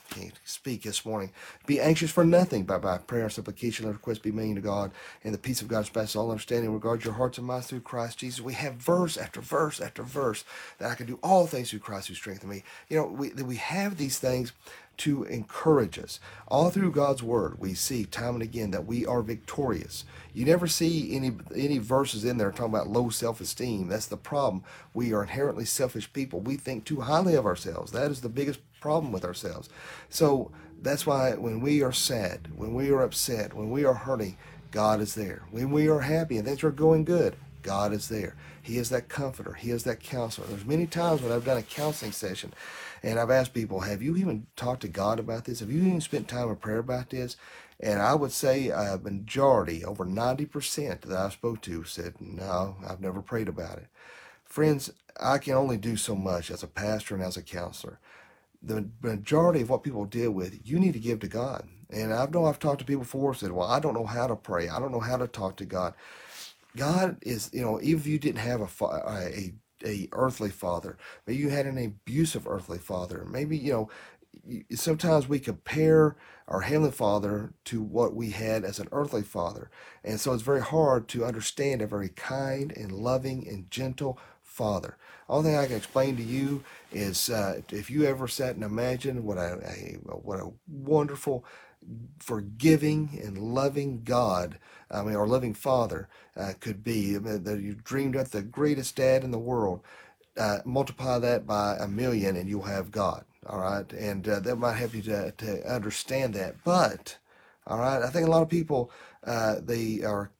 can't 0.10 0.40
speak 0.46 0.84
this 0.84 1.06
morning. 1.06 1.32
Be 1.66 1.82
anxious 1.82 2.12
for 2.12 2.24
nothing, 2.24 2.64
but 2.64 2.82
by 2.82 2.98
prayer 3.00 3.24
and 3.24 3.32
supplication, 3.32 3.86
let 3.86 3.94
request 3.94 4.24
be 4.24 4.32
made 4.32 4.56
to 4.56 4.62
God, 4.62 4.92
and 5.24 5.34
the 5.34 5.38
peace 5.40 5.62
of 5.62 5.68
God 5.68 5.86
surpasses 5.86 6.16
all 6.16 6.32
understanding. 6.32 6.74
Regard 6.74 7.04
your 7.04 7.16
hearts 7.16 7.38
and 7.38 7.48
minds 7.48 7.68
through 7.68 7.82
Christ 7.82 8.20
Jesus. 8.20 8.42
We 8.42 8.54
have 8.54 8.76
verse 8.76 9.18
after 9.18 9.42
verse 9.42 9.82
after 9.82 10.04
verse 10.04 10.46
that 10.78 10.92
I 10.92 10.96
can 10.96 11.08
do 11.08 11.20
all 11.24 11.48
things 11.48 11.72
through 11.72 11.80
Christ 11.80 12.08
who 12.08 12.14
strengthens 12.16 12.50
me. 12.52 12.64
You 12.90 12.98
know, 12.98 13.08
we 13.08 13.32
we 13.32 13.58
have 13.58 13.98
these 13.98 14.20
things 14.20 14.54
to 14.98 15.24
encourage 15.24 16.00
us. 16.00 16.20
All 16.48 16.70
through 16.70 16.92
God's 16.92 17.24
word, 17.24 17.60
we 17.60 17.74
see 17.74 18.06
time 18.06 18.36
and 18.36 18.44
again 18.44 18.72
that 18.72 18.86
we 18.86 19.06
are 19.06 19.22
victorious. 19.22 20.06
You 20.34 20.46
never 20.46 20.68
see 20.68 21.16
any 21.16 21.32
any 21.56 21.78
verses 21.78 22.26
in 22.26 22.38
there 22.38 22.52
talking 22.52 22.74
about 22.74 22.88
low 22.88 23.10
self-esteem. 23.10 23.88
That's 23.88 24.06
the 24.08 24.18
problem. 24.18 24.64
We 24.94 25.14
are 25.14 25.24
inherently 25.24 25.66
selfish 25.66 26.12
people. 26.14 26.40
We 26.40 26.58
think 26.58 26.86
too 26.86 27.02
highly 27.02 27.36
of 27.36 27.46
ourselves. 27.46 27.92
That 27.92 28.12
is 28.12 28.22
the 28.22 28.30
biggest 28.30 28.60
problem 28.80 29.12
with 29.12 29.26
ourselves. 29.26 29.70
So 30.10 30.52
that's 30.82 31.06
why 31.06 31.34
when 31.34 31.62
we 31.62 31.82
are 31.82 31.92
sad, 31.92 32.50
when 32.56 32.74
we 32.74 32.92
are 32.92 33.02
upset, 33.02 33.54
when 33.54 33.72
we 33.72 33.86
are 33.86 33.94
hurting, 33.94 34.38
God 34.72 35.00
is 35.02 35.16
there. 35.16 35.44
When 35.52 35.72
we 35.72 35.88
are 35.88 36.02
happy 36.02 36.38
and 36.38 36.46
things 36.46 36.64
are 36.64 36.72
going 36.72 37.06
good, 37.06 37.36
God 37.62 37.94
is 37.94 38.10
there. 38.10 38.36
He 38.62 38.78
is 38.78 38.90
that 38.90 39.10
comforter. 39.10 39.54
He 39.54 39.72
is 39.72 39.84
that 39.86 40.00
counselor. 40.00 40.48
There's 40.48 40.66
many 40.66 40.86
times 40.86 41.22
when 41.22 41.32
I've 41.32 41.46
done 41.46 41.58
a 41.58 41.64
counseling 41.64 42.12
session 42.12 42.54
and 43.04 43.20
I've 43.20 43.32
asked 43.32 43.54
people, 43.54 43.82
have 43.82 44.02
you 44.02 44.16
even 44.18 44.48
talked 44.56 44.82
to 44.82 44.88
God 44.88 45.20
about 45.20 45.46
this? 45.46 45.60
Have 45.60 45.72
you 45.72 45.82
even 45.82 46.02
spent 46.02 46.28
time 46.28 46.50
in 46.50 46.56
prayer 46.56 46.80
about 46.80 47.10
this? 47.10 47.38
And 47.80 48.02
I 48.02 48.16
would 48.16 48.32
say 48.32 48.70
a 48.70 49.00
majority, 49.02 49.84
over 49.84 50.06
90% 50.06 51.02
that 51.02 51.18
I 51.18 51.30
spoke 51.30 51.62
to 51.62 51.84
said, 51.84 52.16
no, 52.20 52.78
I've 52.88 53.02
never 53.02 53.22
prayed 53.22 53.50
about 53.50 53.78
it. 53.78 53.88
Friends, 54.46 54.92
I 55.20 55.38
can 55.38 55.54
only 55.54 55.78
do 55.78 55.98
so 55.98 56.16
much 56.16 56.50
as 56.50 56.64
a 56.64 56.68
pastor 56.68 57.16
and 57.16 57.24
as 57.24 57.38
a 57.38 57.42
counselor. 57.44 58.00
The 58.64 58.88
majority 59.02 59.62
of 59.62 59.70
what 59.70 59.84
people 59.84 60.06
deal 60.06 60.32
with, 60.32 60.60
you 60.64 60.80
need 60.80 60.94
to 60.94 61.00
give 61.00 61.20
to 61.20 61.28
God. 61.28 61.68
And 61.90 62.14
I 62.14 62.26
know 62.28 62.46
I've 62.46 62.60
talked 62.60 62.80
to 62.80 62.86
people 62.86 63.04
before 63.04 63.34
said, 63.34 63.52
well, 63.52 63.68
I 63.68 63.80
don't 63.80 63.94
know 63.94 64.06
how 64.06 64.28
to 64.28 64.36
pray. 64.36 64.70
I 64.70 64.80
don't 64.80 64.92
know 64.92 65.00
how 65.00 65.18
to 65.18 65.28
talk 65.28 65.58
to 65.58 65.66
God. 65.66 65.94
God 66.76 67.18
is, 67.22 67.50
you 67.54 67.62
know, 67.62 67.80
even 67.82 68.00
if 68.00 68.08
you 68.08 68.20
didn't 68.20 68.40
have 68.40 68.62
a, 68.62 68.86
a, 68.86 69.54
a 69.86 70.10
earthly 70.12 70.50
father, 70.50 70.98
maybe 71.26 71.40
you 71.40 71.50
had 71.50 71.66
an 71.66 71.78
abusive 71.78 72.48
earthly 72.48 72.80
father, 72.80 73.26
maybe, 73.30 73.58
you 73.58 73.72
know, 73.72 73.90
sometimes 74.74 75.28
we 75.28 75.40
compare 75.40 76.16
our 76.48 76.62
heavenly 76.62 76.92
father 76.92 77.54
to 77.66 77.82
what 77.82 78.14
we 78.16 78.32
had 78.32 78.64
as 78.64 78.80
an 78.80 78.88
earthly 78.92 79.24
father. 79.24 79.70
And 80.04 80.20
so 80.20 80.34
it's 80.34 80.44
very 80.44 80.62
hard 80.62 81.08
to 81.10 81.26
understand 81.26 81.82
a 81.82 81.88
very 81.88 82.10
kind 82.10 82.72
and 82.76 82.92
loving 82.92 83.48
and 83.48 83.70
gentle 83.72 84.20
father. 84.44 84.98
All 85.28 85.42
thing 85.42 85.56
I 85.56 85.66
can 85.66 85.78
explain 85.78 86.16
to 86.18 86.24
you 86.24 86.64
is 86.92 87.30
uh, 87.30 87.62
if 87.72 87.90
you 87.90 88.06
ever 88.06 88.28
sat 88.28 88.56
and 88.56 88.64
imagined 88.64 89.24
what 89.24 89.38
a, 89.38 89.60
a 89.66 89.98
what 90.04 90.40
a 90.40 90.52
wonderful 90.68 91.44
forgiving 92.20 93.20
and 93.24 93.38
loving 93.38 94.04
God, 94.04 94.60
I 94.92 95.04
mean, 95.04 95.16
or 95.16 95.28
loving 95.28 95.54
Father 95.54 96.10
uh, 96.38 96.54
could 96.60 96.84
be. 96.84 97.16
I 97.16 97.20
mean, 97.20 97.44
that 97.44 97.62
you 97.62 97.76
dreamed 97.76 98.16
up 98.16 98.30
the 98.30 98.42
greatest 98.42 98.96
dad 98.96 99.24
in 99.24 99.32
the 99.32 99.40
world. 99.40 99.82
Uh, 100.38 100.60
multiply 100.66 101.20
that 101.20 101.48
by 101.48 101.78
a 101.80 101.88
million, 101.88 102.36
and 102.36 102.50
you'll 102.50 102.64
have 102.64 102.92
God. 102.92 103.24
All 103.48 103.60
right, 103.60 103.92
and 103.94 104.28
uh, 104.28 104.40
that 104.42 104.58
might 104.58 104.74
help 104.74 104.94
you 104.96 105.02
to 105.04 105.32
to 105.32 105.74
understand 105.74 106.34
that. 106.36 106.56
But 106.64 107.18
all 107.68 107.80
right, 107.80 108.02
I 108.04 108.10
think 108.10 108.28
a 108.28 108.32
lot 108.32 108.42
of 108.42 108.50
people 108.50 108.92
uh, 109.24 109.56
they 109.64 110.04
are 110.04 110.32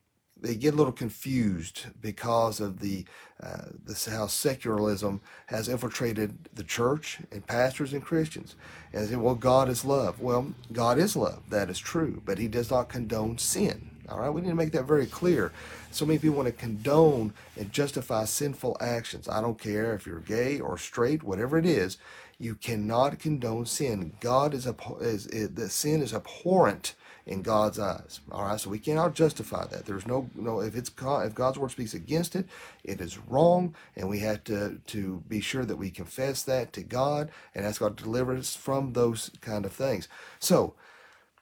they 0.46 0.56
get 0.56 0.74
a 0.74 0.78
little 0.78 0.94
confused 0.94 1.88
because 2.02 2.60
of 2.60 2.80
the 2.80 3.06
uh, 3.42 3.66
this 3.86 4.06
how 4.06 4.28
secularism 4.28 5.20
has 5.48 5.68
infiltrated 5.68 6.38
the 6.54 6.64
church 6.64 7.20
and 7.32 7.46
pastors 7.46 7.94
and 7.94 8.04
Christians. 8.04 8.56
And 8.94 9.04
they 9.04 9.10
say, 9.10 9.16
well, 9.18 9.36
God 9.36 9.68
is 9.68 9.84
love. 9.84 10.22
Well, 10.22 10.54
God 10.72 10.98
is 10.98 11.16
love. 11.16 11.42
That 11.50 11.70
is 11.70 11.80
true, 11.80 12.22
but 12.26 12.38
He 12.38 12.48
does 12.48 12.72
not 12.72 12.90
condone 12.90 13.38
sin. 13.38 13.90
All 14.08 14.20
right, 14.20 14.30
we 14.30 14.42
need 14.42 14.50
to 14.50 14.56
make 14.56 14.72
that 14.74 14.86
very 14.86 15.08
clear. 15.08 15.52
So 15.92 16.06
many 16.06 16.20
people 16.20 16.38
want 16.38 16.48
to 16.48 16.54
condone 16.54 17.34
and 17.58 17.72
justify 17.72 18.26
sinful 18.26 18.78
actions. 18.80 19.28
I 19.28 19.42
don't 19.42 19.60
care 19.60 19.96
if 19.96 20.06
you're 20.06 20.20
gay 20.20 20.60
or 20.60 20.78
straight, 20.78 21.24
whatever 21.24 21.58
it 21.58 21.66
is. 21.66 21.98
You 22.38 22.56
cannot 22.56 23.18
condone 23.18 23.66
sin. 23.66 24.14
God 24.20 24.54
is, 24.54 24.68
a 24.68 24.76
is, 25.02 25.26
is 25.28 25.52
the 25.52 25.70
sin 25.70 26.02
is 26.02 26.14
abhorrent 26.14 26.94
in 27.26 27.42
God's 27.42 27.80
eyes. 27.80 28.20
All 28.32 28.44
right, 28.44 28.60
so 28.60 28.70
we 28.70 28.80
cannot 28.80 29.16
justify 29.16 29.66
that. 29.68 29.86
There's 29.86 30.08
no 30.08 30.30
no 30.36 30.62
if 30.62 30.76
it's 30.76 30.92
if 30.98 31.36
God's 31.36 31.58
word 31.58 31.72
speaks 31.72 31.94
against 31.94 32.36
it, 32.36 32.46
it 32.84 33.02
is 33.02 33.18
wrong, 33.18 33.76
and 33.96 34.10
we 34.10 34.20
have 34.20 34.44
to 34.46 34.80
to 34.88 35.24
be 35.28 35.42
sure 35.42 35.66
that 35.66 35.78
we 35.78 35.90
confess 35.90 36.44
that 36.44 36.74
to 36.74 36.84
God 36.84 37.30
and 37.54 37.66
ask 37.66 37.80
God 37.80 37.98
to 37.98 38.04
deliver 38.04 38.36
us 38.36 38.56
from 38.56 38.94
those 38.94 39.32
kind 39.42 39.66
of 39.66 39.72
things. 39.72 40.08
So. 40.40 40.76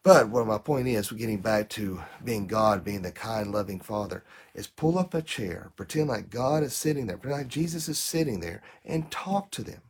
But 0.04 0.28
what 0.28 0.46
my 0.48 0.58
point 0.58 0.90
is, 0.90 1.10
we're 1.12 1.18
getting 1.18 1.40
back 1.40 1.70
to 1.70 2.02
being 2.25 2.46
God, 2.46 2.84
being 2.84 3.04
the 3.04 3.12
kind, 3.12 3.54
loving 3.54 3.80
Father, 3.80 4.25
is 4.54 4.68
pull 4.68 5.00
up 5.00 5.13
a 5.13 5.22
chair, 5.22 5.72
pretend 5.78 6.10
like 6.10 6.30
God 6.30 6.62
is 6.62 6.74
sitting 6.74 7.08
there, 7.08 7.18
pretend 7.18 7.44
like 7.44 7.48
Jesus 7.48 7.88
is 7.88 7.98
sitting 7.98 8.42
there, 8.42 8.62
and 8.84 9.10
talk 9.10 9.50
to 9.52 9.63
them, 9.63 9.82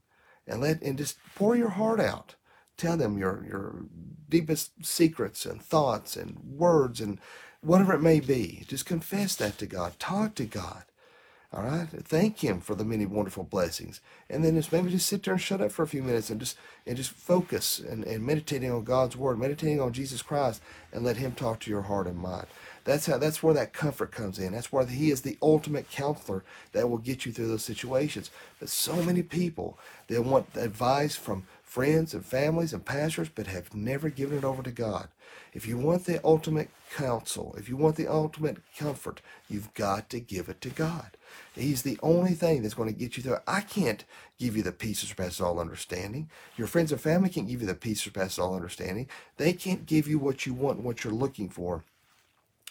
and 0.45 0.61
let 0.61 0.83
and 0.83 0.99
just 0.99 1.17
pour 1.33 1.55
your 1.55 1.69
heart 1.69 1.99
out. 1.99 2.35
Tell 2.83 2.97
them 2.97 3.17
your 3.17 3.45
your 3.47 3.85
deepest 4.27 4.85
secrets 4.85 5.45
and 5.45 5.61
thoughts 5.61 6.17
and 6.17 6.37
words 6.43 6.99
and 6.99 7.17
whatever 7.61 7.93
it 7.93 8.01
may 8.01 8.19
be. 8.19 8.65
Just 8.67 8.85
confess 8.85 9.35
that 9.35 9.57
to 9.59 9.65
God. 9.65 9.97
Talk 9.99 10.35
to 10.35 10.43
God. 10.43 10.83
All 11.53 11.63
right. 11.63 11.87
Thank 12.03 12.43
Him 12.43 12.59
for 12.59 12.75
the 12.75 12.83
many 12.83 13.05
wonderful 13.05 13.45
blessings, 13.45 14.01
and 14.29 14.43
then 14.43 14.55
just 14.55 14.73
maybe 14.73 14.91
just 14.91 15.07
sit 15.07 15.23
there 15.23 15.35
and 15.35 15.41
shut 15.41 15.61
up 15.61 15.71
for 15.71 15.83
a 15.83 15.87
few 15.87 16.03
minutes 16.03 16.29
and 16.29 16.41
just 16.41 16.57
and 16.85 16.97
just 16.97 17.11
focus 17.11 17.79
and, 17.79 18.03
and 18.03 18.25
meditating 18.25 18.69
on 18.69 18.83
God's 18.83 19.15
word, 19.15 19.39
meditating 19.39 19.79
on 19.79 19.93
Jesus 19.93 20.21
Christ, 20.21 20.61
and 20.91 21.05
let 21.05 21.15
Him 21.15 21.31
talk 21.31 21.61
to 21.61 21.71
your 21.71 21.83
heart 21.83 22.07
and 22.07 22.17
mind. 22.17 22.47
That's 22.83 23.05
how. 23.05 23.17
That's 23.17 23.41
where 23.41 23.53
that 23.53 23.71
comfort 23.71 24.11
comes 24.11 24.39
in. 24.39 24.51
That's 24.51 24.73
where 24.73 24.85
He 24.85 25.09
is 25.09 25.21
the 25.21 25.37
ultimate 25.41 25.89
counselor 25.89 26.43
that 26.73 26.89
will 26.89 26.97
get 26.97 27.25
you 27.25 27.31
through 27.31 27.47
those 27.47 27.63
situations. 27.63 28.29
But 28.59 28.67
so 28.67 29.01
many 29.01 29.23
people 29.23 29.79
they 30.07 30.19
want 30.19 30.47
advice 30.55 31.15
from 31.15 31.45
friends 31.73 32.13
and 32.13 32.23
families 32.23 32.71
and 32.71 32.85
pastors, 32.85 33.29
but 33.29 33.47
have 33.47 33.73
never 33.73 34.07
given 34.07 34.37
it 34.37 34.43
over 34.43 34.61
to 34.61 34.69
God. 34.69 35.07
If 35.53 35.65
you 35.65 35.75
want 35.75 36.05
the 36.05 36.23
ultimate 36.23 36.69
counsel, 36.95 37.55
if 37.57 37.67
you 37.67 37.75
want 37.75 37.95
the 37.95 38.05
ultimate 38.05 38.57
comfort, 38.77 39.21
you've 39.49 39.73
got 39.73 40.07
to 40.11 40.19
give 40.19 40.49
it 40.49 40.61
to 40.61 40.69
God. 40.69 41.17
He's 41.55 41.81
the 41.81 41.97
only 42.03 42.33
thing 42.33 42.61
that's 42.61 42.75
going 42.75 42.93
to 42.93 42.99
get 42.99 43.17
you 43.17 43.23
through. 43.23 43.37
I 43.47 43.61
can't 43.61 44.05
give 44.37 44.55
you 44.55 44.61
the 44.61 44.71
peace 44.71 45.01
that 45.01 45.07
surpasses 45.07 45.41
all 45.41 45.59
understanding. 45.59 46.29
Your 46.57 46.67
friends 46.67 46.91
and 46.91 47.01
family 47.01 47.29
can't 47.29 47.47
give 47.47 47.61
you 47.61 47.67
the 47.67 47.73
peace 47.73 48.03
that 48.03 48.11
surpasses 48.11 48.37
all 48.37 48.55
understanding. 48.55 49.09
They 49.37 49.53
can't 49.53 49.87
give 49.87 50.07
you 50.07 50.19
what 50.19 50.45
you 50.45 50.53
want 50.53 50.81
what 50.81 51.03
you're 51.03 51.11
looking 51.11 51.49
for 51.49 51.83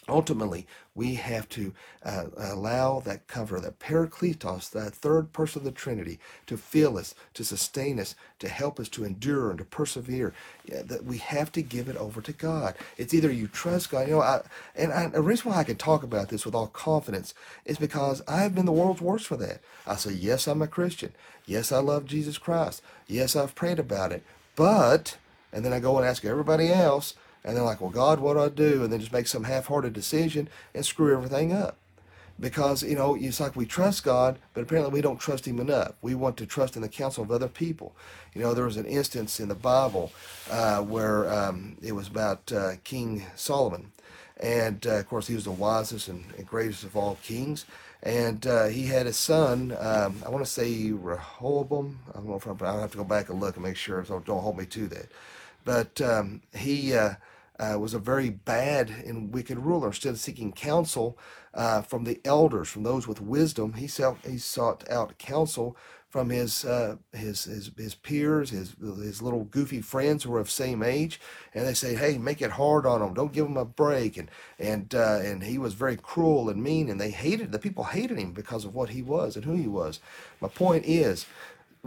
ultimately 0.09 0.67
we 0.95 1.15
have 1.15 1.47
to 1.49 1.73
uh, 2.03 2.25
allow 2.37 2.99
that 2.99 3.27
cover 3.27 3.59
that 3.59 3.79
parakletos 3.79 4.69
that 4.71 4.93
third 4.93 5.33
person 5.33 5.59
of 5.59 5.65
the 5.65 5.71
trinity 5.71 6.19
to 6.45 6.57
fill 6.57 6.97
us 6.97 7.15
to 7.33 7.43
sustain 7.43 7.99
us 7.99 8.15
to 8.39 8.49
help 8.49 8.79
us 8.79 8.89
to 8.89 9.05
endure 9.05 9.49
and 9.49 9.59
to 9.59 9.65
persevere. 9.65 10.33
Yeah, 10.65 10.81
that 10.83 11.05
we 11.05 11.17
have 11.17 11.51
to 11.53 11.61
give 11.61 11.87
it 11.89 11.97
over 11.97 12.21
to 12.21 12.33
god. 12.33 12.75
It's 12.97 13.13
either 13.13 13.31
you 13.31 13.47
trust 13.47 13.91
god. 13.91 14.07
You 14.07 14.15
know 14.15 14.21
I, 14.21 14.41
and 14.75 14.91
I, 14.91 15.07
the 15.07 15.21
reason 15.21 15.51
why 15.51 15.57
i 15.57 15.63
can 15.63 15.77
talk 15.77 16.03
about 16.03 16.29
this 16.29 16.45
with 16.45 16.55
all 16.55 16.67
confidence 16.67 17.33
is 17.65 17.77
because 17.77 18.21
i've 18.27 18.55
been 18.55 18.65
the 18.65 18.71
world's 18.71 19.01
worst 19.01 19.27
for 19.27 19.37
that. 19.37 19.61
I 19.87 19.95
say 19.95 20.11
yes 20.13 20.47
i'm 20.47 20.61
a 20.61 20.67
christian. 20.67 21.13
Yes 21.45 21.71
i 21.71 21.79
love 21.79 22.05
jesus 22.05 22.37
christ. 22.37 22.81
Yes 23.07 23.35
i've 23.35 23.55
prayed 23.55 23.79
about 23.79 24.11
it. 24.11 24.23
But 24.55 25.17
and 25.51 25.63
then 25.65 25.73
i 25.73 25.79
go 25.79 25.97
and 25.97 26.05
ask 26.05 26.25
everybody 26.25 26.69
else 26.71 27.15
and 27.43 27.55
they're 27.55 27.63
like, 27.63 27.81
well, 27.81 27.89
God, 27.89 28.19
what 28.19 28.33
do 28.33 28.39
I 28.41 28.49
do? 28.49 28.83
And 28.83 28.91
then 28.91 28.99
just 28.99 29.13
make 29.13 29.27
some 29.27 29.43
half-hearted 29.43 29.93
decision 29.93 30.49
and 30.73 30.85
screw 30.85 31.13
everything 31.13 31.53
up. 31.53 31.77
Because, 32.39 32.81
you 32.81 32.95
know, 32.95 33.15
it's 33.15 33.39
like 33.39 33.55
we 33.55 33.65
trust 33.65 34.03
God, 34.03 34.39
but 34.53 34.61
apparently 34.61 34.91
we 34.91 35.01
don't 35.01 35.19
trust 35.19 35.47
him 35.47 35.59
enough. 35.59 35.93
We 36.01 36.15
want 36.15 36.35
to 36.37 36.47
trust 36.47 36.75
in 36.75 36.81
the 36.81 36.89
counsel 36.89 37.23
of 37.23 37.31
other 37.31 37.47
people. 37.47 37.95
You 38.33 38.41
know, 38.41 38.53
there 38.53 38.65
was 38.65 38.77
an 38.77 38.85
instance 38.85 39.39
in 39.39 39.49
the 39.49 39.55
Bible 39.55 40.11
uh, 40.49 40.81
where 40.81 41.31
um, 41.31 41.77
it 41.81 41.91
was 41.91 42.07
about 42.07 42.51
uh, 42.51 42.71
King 42.83 43.23
Solomon. 43.35 43.91
And, 44.39 44.85
uh, 44.87 44.95
of 44.95 45.07
course, 45.07 45.27
he 45.27 45.35
was 45.35 45.43
the 45.43 45.51
wisest 45.51 46.07
and, 46.07 46.25
greatest 46.47 46.83
of 46.83 46.97
all 46.97 47.19
kings. 47.23 47.65
And 48.01 48.45
uh, 48.47 48.65
he 48.65 48.87
had 48.87 49.05
a 49.05 49.13
son, 49.13 49.77
um, 49.79 50.21
I 50.25 50.29
want 50.29 50.43
to 50.43 50.51
say 50.51 50.91
Rehoboam. 50.91 51.99
I 52.09 52.17
don't 52.17 52.27
know 52.27 52.35
if 52.35 52.47
I'm, 52.47 52.57
I'll 52.61 52.81
have 52.81 52.91
to 52.91 52.97
go 52.97 53.03
back 53.03 53.29
and 53.29 53.39
look 53.39 53.55
and 53.55 53.63
make 53.63 53.77
sure, 53.77 54.03
so 54.03 54.19
don't 54.19 54.41
hold 54.41 54.57
me 54.57 54.65
to 54.65 54.87
that. 54.87 55.07
But 55.63 56.01
um, 56.01 56.41
he 56.53 56.93
uh, 56.93 57.13
uh, 57.59 57.77
was 57.79 57.93
a 57.93 57.99
very 57.99 58.29
bad 58.29 58.89
and 58.89 59.33
wicked 59.33 59.59
ruler. 59.59 59.87
Instead 59.87 60.09
of 60.09 60.19
seeking 60.19 60.51
counsel 60.51 61.17
uh, 61.53 61.81
from 61.81 62.03
the 62.03 62.19
elders, 62.25 62.69
from 62.69 62.83
those 62.83 63.07
with 63.07 63.21
wisdom, 63.21 63.73
he 63.73 63.87
sought, 63.87 64.17
he 64.25 64.37
sought 64.37 64.89
out 64.89 65.17
counsel 65.17 65.77
from 66.13 66.29
his, 66.29 66.63
uh, 66.63 66.97
his 67.11 67.45
his 67.45 67.71
his 67.75 67.95
peers, 67.95 68.51
his 68.51 68.75
his 68.79 69.23
little 69.23 69.45
goofy 69.45 69.81
friends 69.81 70.23
who 70.23 70.29
were 70.29 70.39
of 70.39 70.51
same 70.51 70.83
age, 70.83 71.19
and 71.55 71.65
they 71.65 71.73
say, 71.73 71.95
"Hey, 71.95 72.19
make 72.19 72.39
it 72.39 72.51
hard 72.51 72.85
on 72.85 72.99
them. 72.99 73.15
Don't 73.15 73.33
give 73.33 73.45
them 73.45 73.57
a 73.57 73.65
break." 73.65 74.15
And 74.17 74.29
and 74.59 74.93
uh, 74.93 75.21
and 75.23 75.41
he 75.41 75.57
was 75.57 75.73
very 75.73 75.97
cruel 75.97 76.49
and 76.51 76.61
mean, 76.61 76.87
and 76.87 77.01
they 77.01 77.09
hated 77.09 77.51
the 77.51 77.57
people 77.57 77.85
hated 77.85 78.19
him 78.19 78.31
because 78.31 78.63
of 78.63 78.75
what 78.75 78.89
he 78.89 79.01
was 79.01 79.35
and 79.35 79.43
who 79.43 79.55
he 79.55 79.67
was. 79.67 79.99
My 80.39 80.49
point 80.49 80.85
is, 80.85 81.25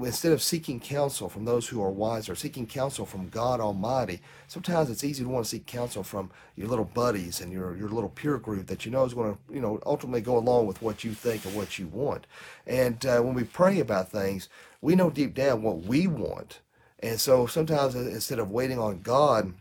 instead 0.05 0.33
of 0.33 0.43
seeking 0.43 0.79
counsel 0.79 1.29
from 1.31 1.47
those 1.47 1.69
who 1.69 1.83
are 1.83 1.91
wise 1.91 2.29
or 2.29 2.35
seeking 2.35 2.67
counsel 2.67 3.07
from 3.07 3.31
God 3.31 3.61
Almighty, 3.61 4.21
sometimes 4.47 4.91
it's 4.91 5.05
easy 5.05 5.25
to 5.25 5.31
want 5.31 5.47
to 5.47 5.51
seek 5.51 5.65
counsel 5.65 6.03
from 6.03 6.31
your 6.55 6.69
little 6.69 6.85
buddies 6.85 7.41
and 7.41 7.51
your, 7.51 7.75
your 7.77 7.89
little 7.89 8.11
peer 8.11 8.37
group 8.37 8.67
that 8.67 8.85
you 8.85 8.91
know 8.93 9.05
is 9.05 9.15
going 9.15 9.33
to, 9.33 9.55
you 9.55 9.61
know, 9.61 9.81
ultimately 9.87 10.21
go 10.21 10.37
along 10.37 10.67
with 10.67 10.83
what 10.83 11.03
you 11.03 11.13
think 11.13 11.47
and 11.47 11.55
what 11.55 11.79
you 11.79 11.87
want. 11.87 12.27
And 12.67 13.05
uh, 13.07 13.21
when 13.21 13.33
we 13.33 13.45
pray 13.45 13.81
about 13.81 14.11
things, 14.11 14.51
we 14.83 14.95
know 14.95 15.09
deep 15.09 15.35
down 15.35 15.63
what 15.63 15.79
we 15.85 16.07
want. 16.07 16.61
And 17.01 17.19
so 17.19 17.47
sometimes 17.47 17.95
instead 17.95 18.39
of 18.39 18.51
waiting 18.51 18.79
on 18.79 19.01
God 19.01 19.55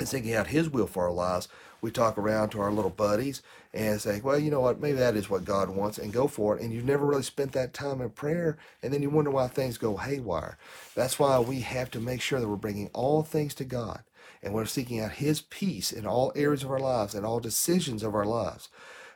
and 0.00 0.08
thinking 0.08 0.34
out 0.34 0.48
His 0.48 0.68
will 0.68 0.86
for 0.86 1.04
our 1.04 1.12
lives, 1.12 1.48
we 1.80 1.90
talk 1.90 2.18
around 2.18 2.50
to 2.50 2.60
our 2.60 2.72
little 2.72 2.90
buddies 2.90 3.42
and 3.72 4.00
say, 4.00 4.20
well, 4.20 4.38
you 4.38 4.50
know 4.50 4.60
what, 4.60 4.80
maybe 4.80 4.98
that 4.98 5.16
is 5.16 5.30
what 5.30 5.44
God 5.44 5.70
wants, 5.70 5.98
and 5.98 6.12
go 6.12 6.26
for 6.26 6.56
it. 6.56 6.62
And 6.62 6.72
you've 6.72 6.84
never 6.84 7.06
really 7.06 7.22
spent 7.22 7.52
that 7.52 7.72
time 7.72 8.00
in 8.00 8.10
prayer, 8.10 8.58
and 8.82 8.92
then 8.92 9.02
you 9.02 9.10
wonder 9.10 9.30
why 9.30 9.46
things 9.46 9.78
go 9.78 9.96
haywire. 9.96 10.58
That's 10.94 11.18
why 11.18 11.38
we 11.38 11.60
have 11.60 11.90
to 11.92 12.00
make 12.00 12.20
sure 12.20 12.40
that 12.40 12.48
we're 12.48 12.56
bringing 12.56 12.90
all 12.92 13.22
things 13.22 13.54
to 13.54 13.64
God, 13.64 14.02
and 14.42 14.52
we're 14.52 14.66
seeking 14.66 15.00
out 15.00 15.12
His 15.12 15.42
peace 15.42 15.92
in 15.92 16.06
all 16.06 16.32
areas 16.34 16.64
of 16.64 16.70
our 16.70 16.80
lives 16.80 17.14
and 17.14 17.24
all 17.24 17.40
decisions 17.40 18.02
of 18.02 18.14
our 18.14 18.26
lives. 18.26 18.68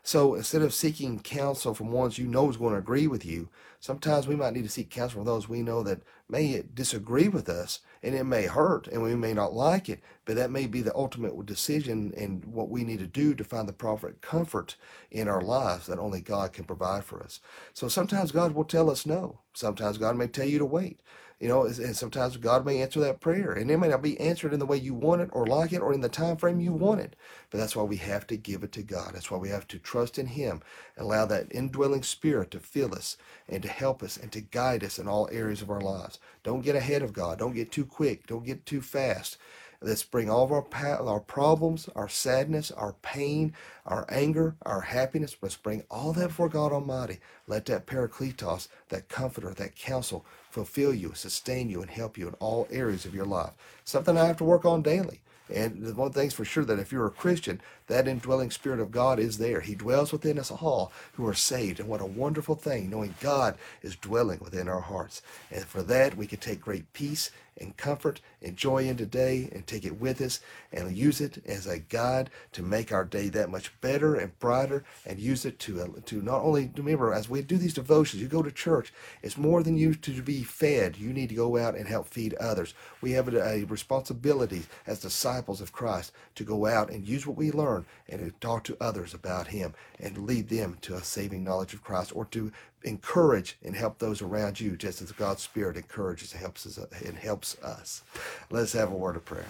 So 0.06 0.34
instead 0.34 0.60
of 0.60 0.74
seeking 0.74 1.18
counsel 1.18 1.72
from 1.72 1.90
ones 1.90 2.18
you 2.18 2.26
know 2.26 2.50
is 2.50 2.58
going 2.58 2.74
to 2.74 2.78
agree 2.78 3.06
with 3.06 3.24
you, 3.24 3.48
sometimes 3.80 4.28
we 4.28 4.36
might 4.36 4.52
need 4.52 4.64
to 4.64 4.68
seek 4.68 4.90
counsel 4.90 5.20
from 5.20 5.24
those 5.24 5.48
we 5.48 5.62
know 5.62 5.82
that 5.82 6.02
may 6.28 6.62
disagree 6.74 7.26
with 7.26 7.48
us 7.48 7.80
and 8.02 8.14
it 8.14 8.24
may 8.24 8.44
hurt 8.44 8.86
and 8.86 9.02
we 9.02 9.14
may 9.14 9.32
not 9.32 9.54
like 9.54 9.88
it, 9.88 10.02
but 10.26 10.36
that 10.36 10.50
may 10.50 10.66
be 10.66 10.82
the 10.82 10.94
ultimate 10.94 11.46
decision 11.46 12.12
and 12.18 12.44
what 12.44 12.68
we 12.68 12.84
need 12.84 12.98
to 12.98 13.06
do 13.06 13.34
to 13.34 13.44
find 13.44 13.66
the 13.66 13.72
proper 13.72 14.14
comfort 14.20 14.76
in 15.10 15.26
our 15.26 15.40
lives 15.40 15.86
that 15.86 15.98
only 15.98 16.20
God 16.20 16.52
can 16.52 16.64
provide 16.64 17.04
for 17.04 17.22
us. 17.22 17.40
So 17.72 17.88
sometimes 17.88 18.30
God 18.30 18.52
will 18.54 18.64
tell 18.64 18.90
us 18.90 19.06
no. 19.06 19.40
Sometimes 19.54 19.96
God 19.96 20.16
may 20.16 20.26
tell 20.26 20.46
you 20.46 20.58
to 20.58 20.66
wait. 20.66 21.00
You 21.44 21.50
know, 21.50 21.66
and 21.66 21.94
sometimes 21.94 22.38
God 22.38 22.64
may 22.64 22.80
answer 22.80 23.00
that 23.00 23.20
prayer, 23.20 23.52
and 23.52 23.70
it 23.70 23.76
may 23.76 23.88
not 23.88 24.00
be 24.00 24.18
answered 24.18 24.54
in 24.54 24.60
the 24.60 24.64
way 24.64 24.78
you 24.78 24.94
want 24.94 25.20
it 25.20 25.28
or 25.30 25.46
like 25.46 25.74
it 25.74 25.82
or 25.82 25.92
in 25.92 26.00
the 26.00 26.08
time 26.08 26.38
frame 26.38 26.58
you 26.58 26.72
want 26.72 27.02
it. 27.02 27.14
But 27.50 27.58
that's 27.58 27.76
why 27.76 27.82
we 27.82 27.98
have 27.98 28.26
to 28.28 28.38
give 28.38 28.62
it 28.62 28.72
to 28.72 28.82
God. 28.82 29.10
That's 29.12 29.30
why 29.30 29.36
we 29.36 29.50
have 29.50 29.68
to 29.68 29.78
trust 29.78 30.18
in 30.18 30.24
Him, 30.24 30.62
allow 30.96 31.26
that 31.26 31.48
indwelling 31.50 32.02
Spirit 32.02 32.50
to 32.52 32.60
fill 32.60 32.94
us 32.94 33.18
and 33.46 33.62
to 33.62 33.68
help 33.68 34.02
us 34.02 34.16
and 34.16 34.32
to 34.32 34.40
guide 34.40 34.82
us 34.82 34.98
in 34.98 35.06
all 35.06 35.28
areas 35.30 35.60
of 35.60 35.68
our 35.68 35.82
lives. 35.82 36.18
Don't 36.44 36.64
get 36.64 36.76
ahead 36.76 37.02
of 37.02 37.12
God. 37.12 37.40
Don't 37.40 37.54
get 37.54 37.70
too 37.70 37.84
quick. 37.84 38.26
Don't 38.26 38.46
get 38.46 38.64
too 38.64 38.80
fast. 38.80 39.36
Let's 39.84 40.02
bring 40.02 40.30
all 40.30 40.44
of 40.44 40.50
our 40.52 40.64
our 41.06 41.20
problems, 41.20 41.90
our 41.94 42.08
sadness, 42.08 42.70
our 42.70 42.94
pain, 43.02 43.52
our 43.84 44.06
anger, 44.08 44.56
our 44.62 44.80
happiness. 44.80 45.36
Let's 45.42 45.56
bring 45.56 45.84
all 45.90 46.14
that 46.14 46.28
before 46.28 46.48
God 46.48 46.72
Almighty. 46.72 47.18
Let 47.46 47.66
that 47.66 47.86
Parakletos, 47.86 48.68
that 48.88 49.10
comforter, 49.10 49.52
that 49.52 49.76
counsel, 49.76 50.24
fulfill 50.50 50.94
you, 50.94 51.12
sustain 51.14 51.68
you, 51.68 51.82
and 51.82 51.90
help 51.90 52.16
you 52.16 52.28
in 52.28 52.34
all 52.40 52.66
areas 52.70 53.04
of 53.04 53.14
your 53.14 53.26
life. 53.26 53.52
Something 53.84 54.16
I 54.16 54.26
have 54.26 54.38
to 54.38 54.44
work 54.44 54.64
on 54.64 54.80
daily. 54.80 55.20
And 55.54 55.94
one 55.94 56.12
thing's 56.12 56.32
for 56.32 56.46
sure 56.46 56.64
that 56.64 56.78
if 56.78 56.90
you're 56.90 57.06
a 57.06 57.10
Christian, 57.10 57.60
that 57.86 58.08
indwelling 58.08 58.50
Spirit 58.50 58.80
of 58.80 58.90
God 58.90 59.18
is 59.18 59.38
there. 59.38 59.60
He 59.60 59.74
dwells 59.74 60.12
within 60.12 60.38
us 60.38 60.50
all 60.50 60.92
who 61.14 61.26
are 61.26 61.34
saved. 61.34 61.80
And 61.80 61.88
what 61.88 62.00
a 62.00 62.06
wonderful 62.06 62.54
thing, 62.54 62.90
knowing 62.90 63.14
God 63.20 63.56
is 63.82 63.96
dwelling 63.96 64.40
within 64.40 64.68
our 64.68 64.80
hearts. 64.80 65.22
And 65.50 65.64
for 65.64 65.82
that, 65.82 66.16
we 66.16 66.26
can 66.26 66.38
take 66.38 66.60
great 66.60 66.92
peace 66.92 67.30
and 67.56 67.76
comfort 67.76 68.20
and 68.42 68.56
joy 68.56 68.84
in 68.84 68.96
today 68.96 69.48
and 69.52 69.66
take 69.66 69.84
it 69.84 70.00
with 70.00 70.20
us 70.20 70.40
and 70.72 70.96
use 70.96 71.20
it 71.20 71.42
as 71.46 71.66
a 71.66 71.78
guide 71.78 72.30
to 72.52 72.62
make 72.62 72.92
our 72.92 73.04
day 73.04 73.28
that 73.28 73.50
much 73.50 73.78
better 73.80 74.14
and 74.14 74.38
brighter 74.38 74.84
and 75.06 75.18
use 75.18 75.44
it 75.44 75.58
to, 75.60 75.80
uh, 75.80 75.86
to 76.04 76.20
not 76.20 76.42
only 76.42 76.70
remember 76.76 77.12
as 77.12 77.28
we 77.28 77.42
do 77.42 77.56
these 77.56 77.74
devotions, 77.74 78.20
you 78.20 78.28
go 78.28 78.42
to 78.42 78.50
church, 78.50 78.92
it's 79.22 79.38
more 79.38 79.62
than 79.62 79.76
you 79.76 79.94
to 79.94 80.22
be 80.22 80.42
fed. 80.42 80.96
You 80.96 81.12
need 81.12 81.28
to 81.28 81.34
go 81.34 81.56
out 81.56 81.76
and 81.76 81.86
help 81.86 82.08
feed 82.08 82.34
others. 82.34 82.74
We 83.00 83.12
have 83.12 83.32
a, 83.32 83.40
a 83.40 83.64
responsibility 83.64 84.64
as 84.86 85.00
disciples 85.00 85.60
of 85.60 85.72
Christ 85.72 86.12
to 86.34 86.44
go 86.44 86.66
out 86.66 86.90
and 86.90 87.06
use 87.06 87.26
what 87.26 87.36
we 87.36 87.52
learn 87.52 87.73
and 88.08 88.20
to 88.20 88.30
talk 88.40 88.64
to 88.64 88.76
others 88.80 89.14
about 89.14 89.48
Him 89.48 89.74
and 89.98 90.26
lead 90.26 90.48
them 90.48 90.78
to 90.82 90.94
a 90.94 91.02
saving 91.02 91.42
knowledge 91.42 91.74
of 91.74 91.82
Christ 91.82 92.14
or 92.14 92.24
to 92.26 92.52
encourage 92.82 93.56
and 93.64 93.74
help 93.74 93.98
those 93.98 94.22
around 94.22 94.60
you 94.60 94.76
just 94.76 95.02
as 95.02 95.10
God's 95.12 95.42
Spirit 95.42 95.76
encourages 95.76 96.32
and 96.32 96.40
helps 96.40 96.66
us, 96.66 96.78
and 97.04 97.16
helps 97.16 97.56
us. 97.62 98.02
Let's 98.50 98.72
have 98.74 98.92
a 98.92 98.96
word 98.96 99.16
of 99.16 99.24
prayer. 99.24 99.46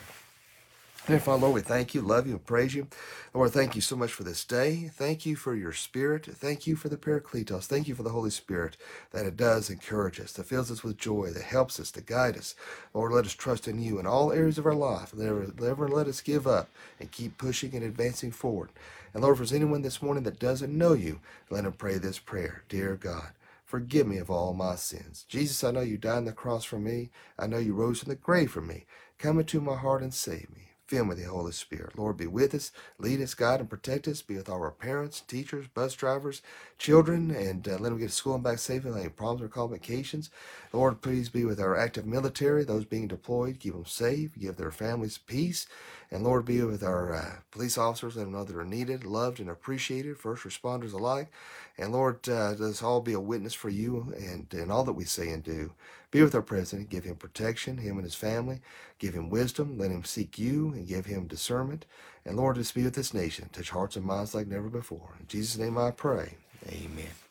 Dear 1.06 1.20
Father, 1.20 1.42
Lord, 1.42 1.54
we 1.56 1.61
thank 1.61 1.94
you, 1.94 2.00
love 2.00 2.26
you, 2.26 2.32
and 2.32 2.46
praise 2.46 2.75
you. 2.75 2.88
Lord, 3.34 3.50
thank 3.50 3.75
you 3.75 3.82
so 3.82 3.94
much 3.94 4.12
for 4.12 4.25
this 4.25 4.42
day. 4.42 4.90
Thank 4.94 5.26
you 5.26 5.37
for 5.37 5.54
your 5.54 5.75
spirit. 5.75 6.25
Thank 6.25 6.66
you 6.66 6.76
for 6.76 6.88
the 6.88 6.96
Paracletos. 6.96 7.66
Thank 7.66 7.88
you 7.88 7.94
for 7.94 8.04
the 8.04 8.11
Holy 8.11 8.30
Spirit 8.30 8.78
that 9.12 9.26
it 9.26 9.37
does 9.37 9.68
encourage 9.68 10.18
us, 10.18 10.32
that 10.32 10.46
fills 10.46 10.70
us 10.70 10.82
with 10.82 10.96
joy, 10.96 11.30
that 11.32 11.42
helps 11.42 11.78
us, 11.78 11.90
to 11.92 12.00
guide 12.00 12.38
us. 12.38 12.54
Lord, 12.94 13.12
let 13.12 13.26
us 13.26 13.34
trust 13.34 13.68
in 13.68 13.82
you 13.82 13.99
in 13.99 14.06
all 14.06 14.32
areas 14.32 14.56
of 14.56 14.64
our 14.64 14.75
life. 14.75 15.14
Never, 15.14 15.52
never 15.61 15.88
let 15.88 16.08
us 16.08 16.23
give 16.23 16.46
up 16.46 16.70
and 16.99 17.12
keep 17.12 17.37
pushing 17.37 17.75
and 17.75 17.84
advancing 17.84 18.30
forward. 18.32 18.70
And 19.12 19.23
Lord, 19.23 19.34
if 19.34 19.38
there's 19.40 19.52
anyone 19.52 19.82
this 19.82 20.00
morning 20.00 20.25
that 20.25 20.40
doesn't 20.40 20.76
know 20.76 20.94
you, 20.94 21.20
let 21.50 21.64
them 21.64 21.75
pray 21.75 21.99
this 21.99 22.18
prayer. 22.18 22.62
Dear 22.70 22.96
God, 22.96 23.32
Forgive 23.66 24.06
me 24.06 24.18
of 24.18 24.30
all 24.30 24.54
my 24.54 24.76
sins. 24.76 25.26
Jesus, 25.28 25.64
I 25.64 25.73
know 25.73 25.80
you 25.80 25.99
died 25.99 26.18
on 26.18 26.25
the 26.26 26.32
cross 26.32 26.64
for 26.64 26.78
me. 26.78 27.11
I 27.38 27.49
know 27.49 27.58
you 27.58 27.75
rose 27.75 28.00
from 28.00 28.11
the 28.11 28.14
grave 28.14 28.52
for 28.52 28.61
me. 28.62 28.87
Come 29.18 29.40
into 29.40 29.61
my 29.61 29.76
heart 29.76 30.02
and 30.02 30.14
save 30.14 30.49
me. 30.54 30.63
Fill 30.87 31.05
me 31.05 31.11
with 31.11 31.19
the 31.19 31.31
Holy 31.31 31.53
Spirit. 31.53 31.99
Lord, 31.99 32.19
be 32.19 32.26
with 32.26 32.55
us, 32.55 32.71
lead 32.99 33.23
us, 33.23 33.33
guide, 33.33 33.61
and 33.61 33.71
protect 33.71 34.07
us. 34.07 34.21
Be 34.21 34.37
with 34.37 34.50
all 34.50 34.61
our 34.61 34.71
parents, 34.71 35.23
teachers, 35.23 35.67
bus 35.67 35.95
drivers, 35.95 36.43
children, 36.76 37.31
and 37.31 37.67
uh, 37.67 37.73
let 37.73 37.85
them 37.85 37.99
get 37.99 38.11
to 38.11 38.14
school 38.14 38.35
and 38.35 38.45
back 38.45 38.59
safely. 38.59 39.00
Any 39.00 39.09
problems 39.09 39.43
or 39.43 39.49
complications. 39.49 40.29
Lord, 40.75 41.00
please 41.00 41.31
be 41.31 41.47
with 41.47 41.59
our 41.59 41.75
active 41.75 42.05
military, 42.05 42.64
those 42.64 42.85
being 42.85 43.09
deployed. 43.09 43.61
Keep 43.61 43.73
them 43.73 43.87
safe. 43.87 44.38
Give 44.38 44.57
their 44.57 44.71
families 44.71 45.17
peace. 45.17 45.67
And 46.11 46.23
Lord, 46.23 46.45
be 46.45 46.62
with 46.62 46.83
our 46.83 47.14
uh, 47.14 47.37
police 47.50 47.79
officers. 47.79 48.17
Let 48.17 48.25
them 48.25 48.33
know 48.33 48.45
that 48.45 48.57
are 48.57 48.64
needed, 48.64 49.05
loved, 49.05 49.41
and 49.41 49.49
appreciated, 49.49 50.19
first 50.19 50.45
responders 50.45 50.93
alike. 50.93 51.31
And 51.79 51.93
Lord, 51.93 52.29
uh, 52.29 52.50
let 52.50 52.61
us 52.61 52.83
all 52.83 53.00
be 53.00 53.14
a 53.14 53.21
witness 53.21 53.55
for 53.55 53.71
you 53.71 54.14
and 54.17 54.53
in 54.53 54.71
all 54.71 54.85
that 54.85 54.93
we 54.93 55.05
say 55.05 55.31
and 55.31 55.43
do. 55.43 55.73
Be 56.14 56.23
with 56.23 56.37
our 56.37 56.42
president. 56.42 56.90
Give 56.90 57.02
him 57.02 57.16
protection, 57.16 57.78
him 57.78 57.97
and 57.97 58.04
his 58.04 58.14
family. 58.14 58.61
Give 59.00 59.14
him 59.14 59.30
wisdom. 59.30 59.76
Let 59.76 59.90
him 59.90 60.04
seek 60.04 60.38
you 60.38 60.73
and 60.73 60.87
give 60.87 61.06
him 61.06 61.26
discernment. 61.26 61.87
And 62.25 62.37
Lord, 62.37 62.54
just 62.54 62.76
be 62.76 62.85
with 62.85 62.94
this 62.94 63.12
nation. 63.12 63.50
Touch 63.52 63.71
hearts 63.71 63.97
and 63.97 64.06
minds 64.06 64.33
like 64.33 64.47
never 64.47 64.68
before. 64.68 65.16
In 65.18 65.26
Jesus' 65.26 65.59
name 65.59 65.76
I 65.76 65.90
pray. 65.90 66.37
Amen. 66.68 67.24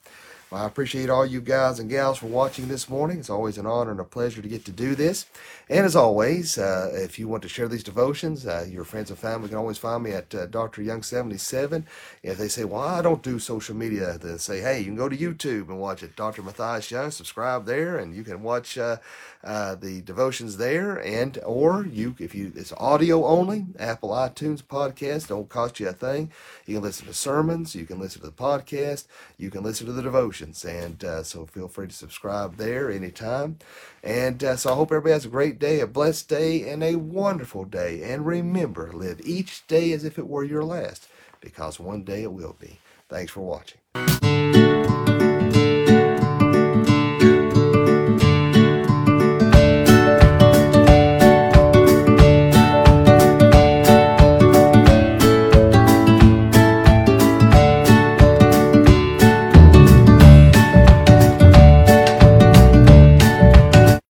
Well, 0.53 0.61
I 0.61 0.67
appreciate 0.67 1.09
all 1.09 1.25
you 1.25 1.41
guys 1.41 1.79
and 1.79 1.89
gals 1.89 2.19
for 2.19 2.27
watching 2.27 2.67
this 2.67 2.87
morning. 2.87 3.17
It's 3.17 3.31
always 3.31 3.57
an 3.57 3.65
honor 3.65 3.89
and 3.89 3.99
a 3.99 4.03
pleasure 4.03 4.39
to 4.39 4.47
get 4.47 4.65
to 4.65 4.71
do 4.71 4.93
this. 4.93 5.25
And 5.67 5.83
as 5.83 5.95
always, 5.95 6.59
uh, 6.59 6.91
if 6.93 7.17
you 7.17 7.27
want 7.27 7.41
to 7.41 7.49
share 7.49 7.67
these 7.67 7.81
devotions, 7.81 8.45
uh, 8.45 8.67
your 8.69 8.83
friends 8.83 9.09
and 9.09 9.17
family 9.17 9.49
can 9.49 9.57
always 9.57 9.79
find 9.79 10.03
me 10.03 10.11
at 10.11 10.35
uh, 10.35 10.45
Dr. 10.45 10.83
Young77. 10.83 11.85
If 12.21 12.37
they 12.37 12.49
say, 12.49 12.65
well, 12.65 12.81
I 12.81 13.01
don't 13.01 13.23
do 13.23 13.39
social 13.39 13.75
media, 13.75 14.19
then 14.19 14.37
say, 14.37 14.59
hey, 14.61 14.77
you 14.77 14.85
can 14.85 14.95
go 14.95 15.09
to 15.09 15.17
YouTube 15.17 15.69
and 15.69 15.79
watch 15.79 16.03
it. 16.03 16.15
Dr. 16.15 16.43
Matthias 16.43 16.91
Young, 16.91 17.09
subscribe 17.09 17.65
there, 17.65 17.97
and 17.97 18.15
you 18.15 18.23
can 18.23 18.43
watch 18.43 18.77
uh, 18.77 18.97
uh, 19.43 19.73
the 19.73 20.01
devotions 20.01 20.57
there. 20.57 20.97
And 20.97 21.39
or 21.43 21.83
you, 21.87 22.15
if 22.19 22.35
you, 22.35 22.53
it's 22.55 22.73
audio 22.73 23.25
only, 23.25 23.65
Apple 23.79 24.09
iTunes 24.09 24.61
podcast, 24.61 25.29
don't 25.29 25.49
cost 25.49 25.79
you 25.79 25.89
a 25.89 25.93
thing. 25.93 26.29
You 26.67 26.75
can 26.75 26.83
listen 26.83 27.07
to 27.07 27.13
sermons, 27.15 27.73
you 27.73 27.87
can 27.87 27.99
listen 27.99 28.21
to 28.21 28.27
the 28.27 28.33
podcast, 28.33 29.05
you 29.39 29.49
can 29.49 29.63
listen 29.63 29.87
to 29.87 29.93
the 29.93 30.03
devotions 30.03 30.42
and 30.65 31.03
uh, 31.03 31.23
so 31.23 31.45
feel 31.45 31.67
free 31.67 31.87
to 31.87 31.93
subscribe 31.93 32.57
there 32.57 32.91
anytime. 32.91 33.57
And 34.03 34.43
uh, 34.43 34.57
so 34.57 34.71
I 34.71 34.75
hope 34.75 34.91
everybody 34.91 35.13
has 35.13 35.25
a 35.25 35.29
great 35.29 35.59
day, 35.59 35.79
a 35.79 35.87
blessed 35.87 36.27
day, 36.27 36.69
and 36.69 36.83
a 36.83 36.95
wonderful 36.95 37.65
day. 37.65 38.03
And 38.03 38.25
remember, 38.25 38.91
live 38.91 39.21
each 39.23 39.65
day 39.67 39.93
as 39.93 40.03
if 40.03 40.19
it 40.19 40.27
were 40.27 40.43
your 40.43 40.63
last, 40.63 41.07
because 41.41 41.79
one 41.79 42.03
day 42.03 42.23
it 42.23 42.33
will 42.33 42.55
be. 42.59 42.79
Thanks 43.09 43.31
for 43.31 43.41
watching. 43.41 44.42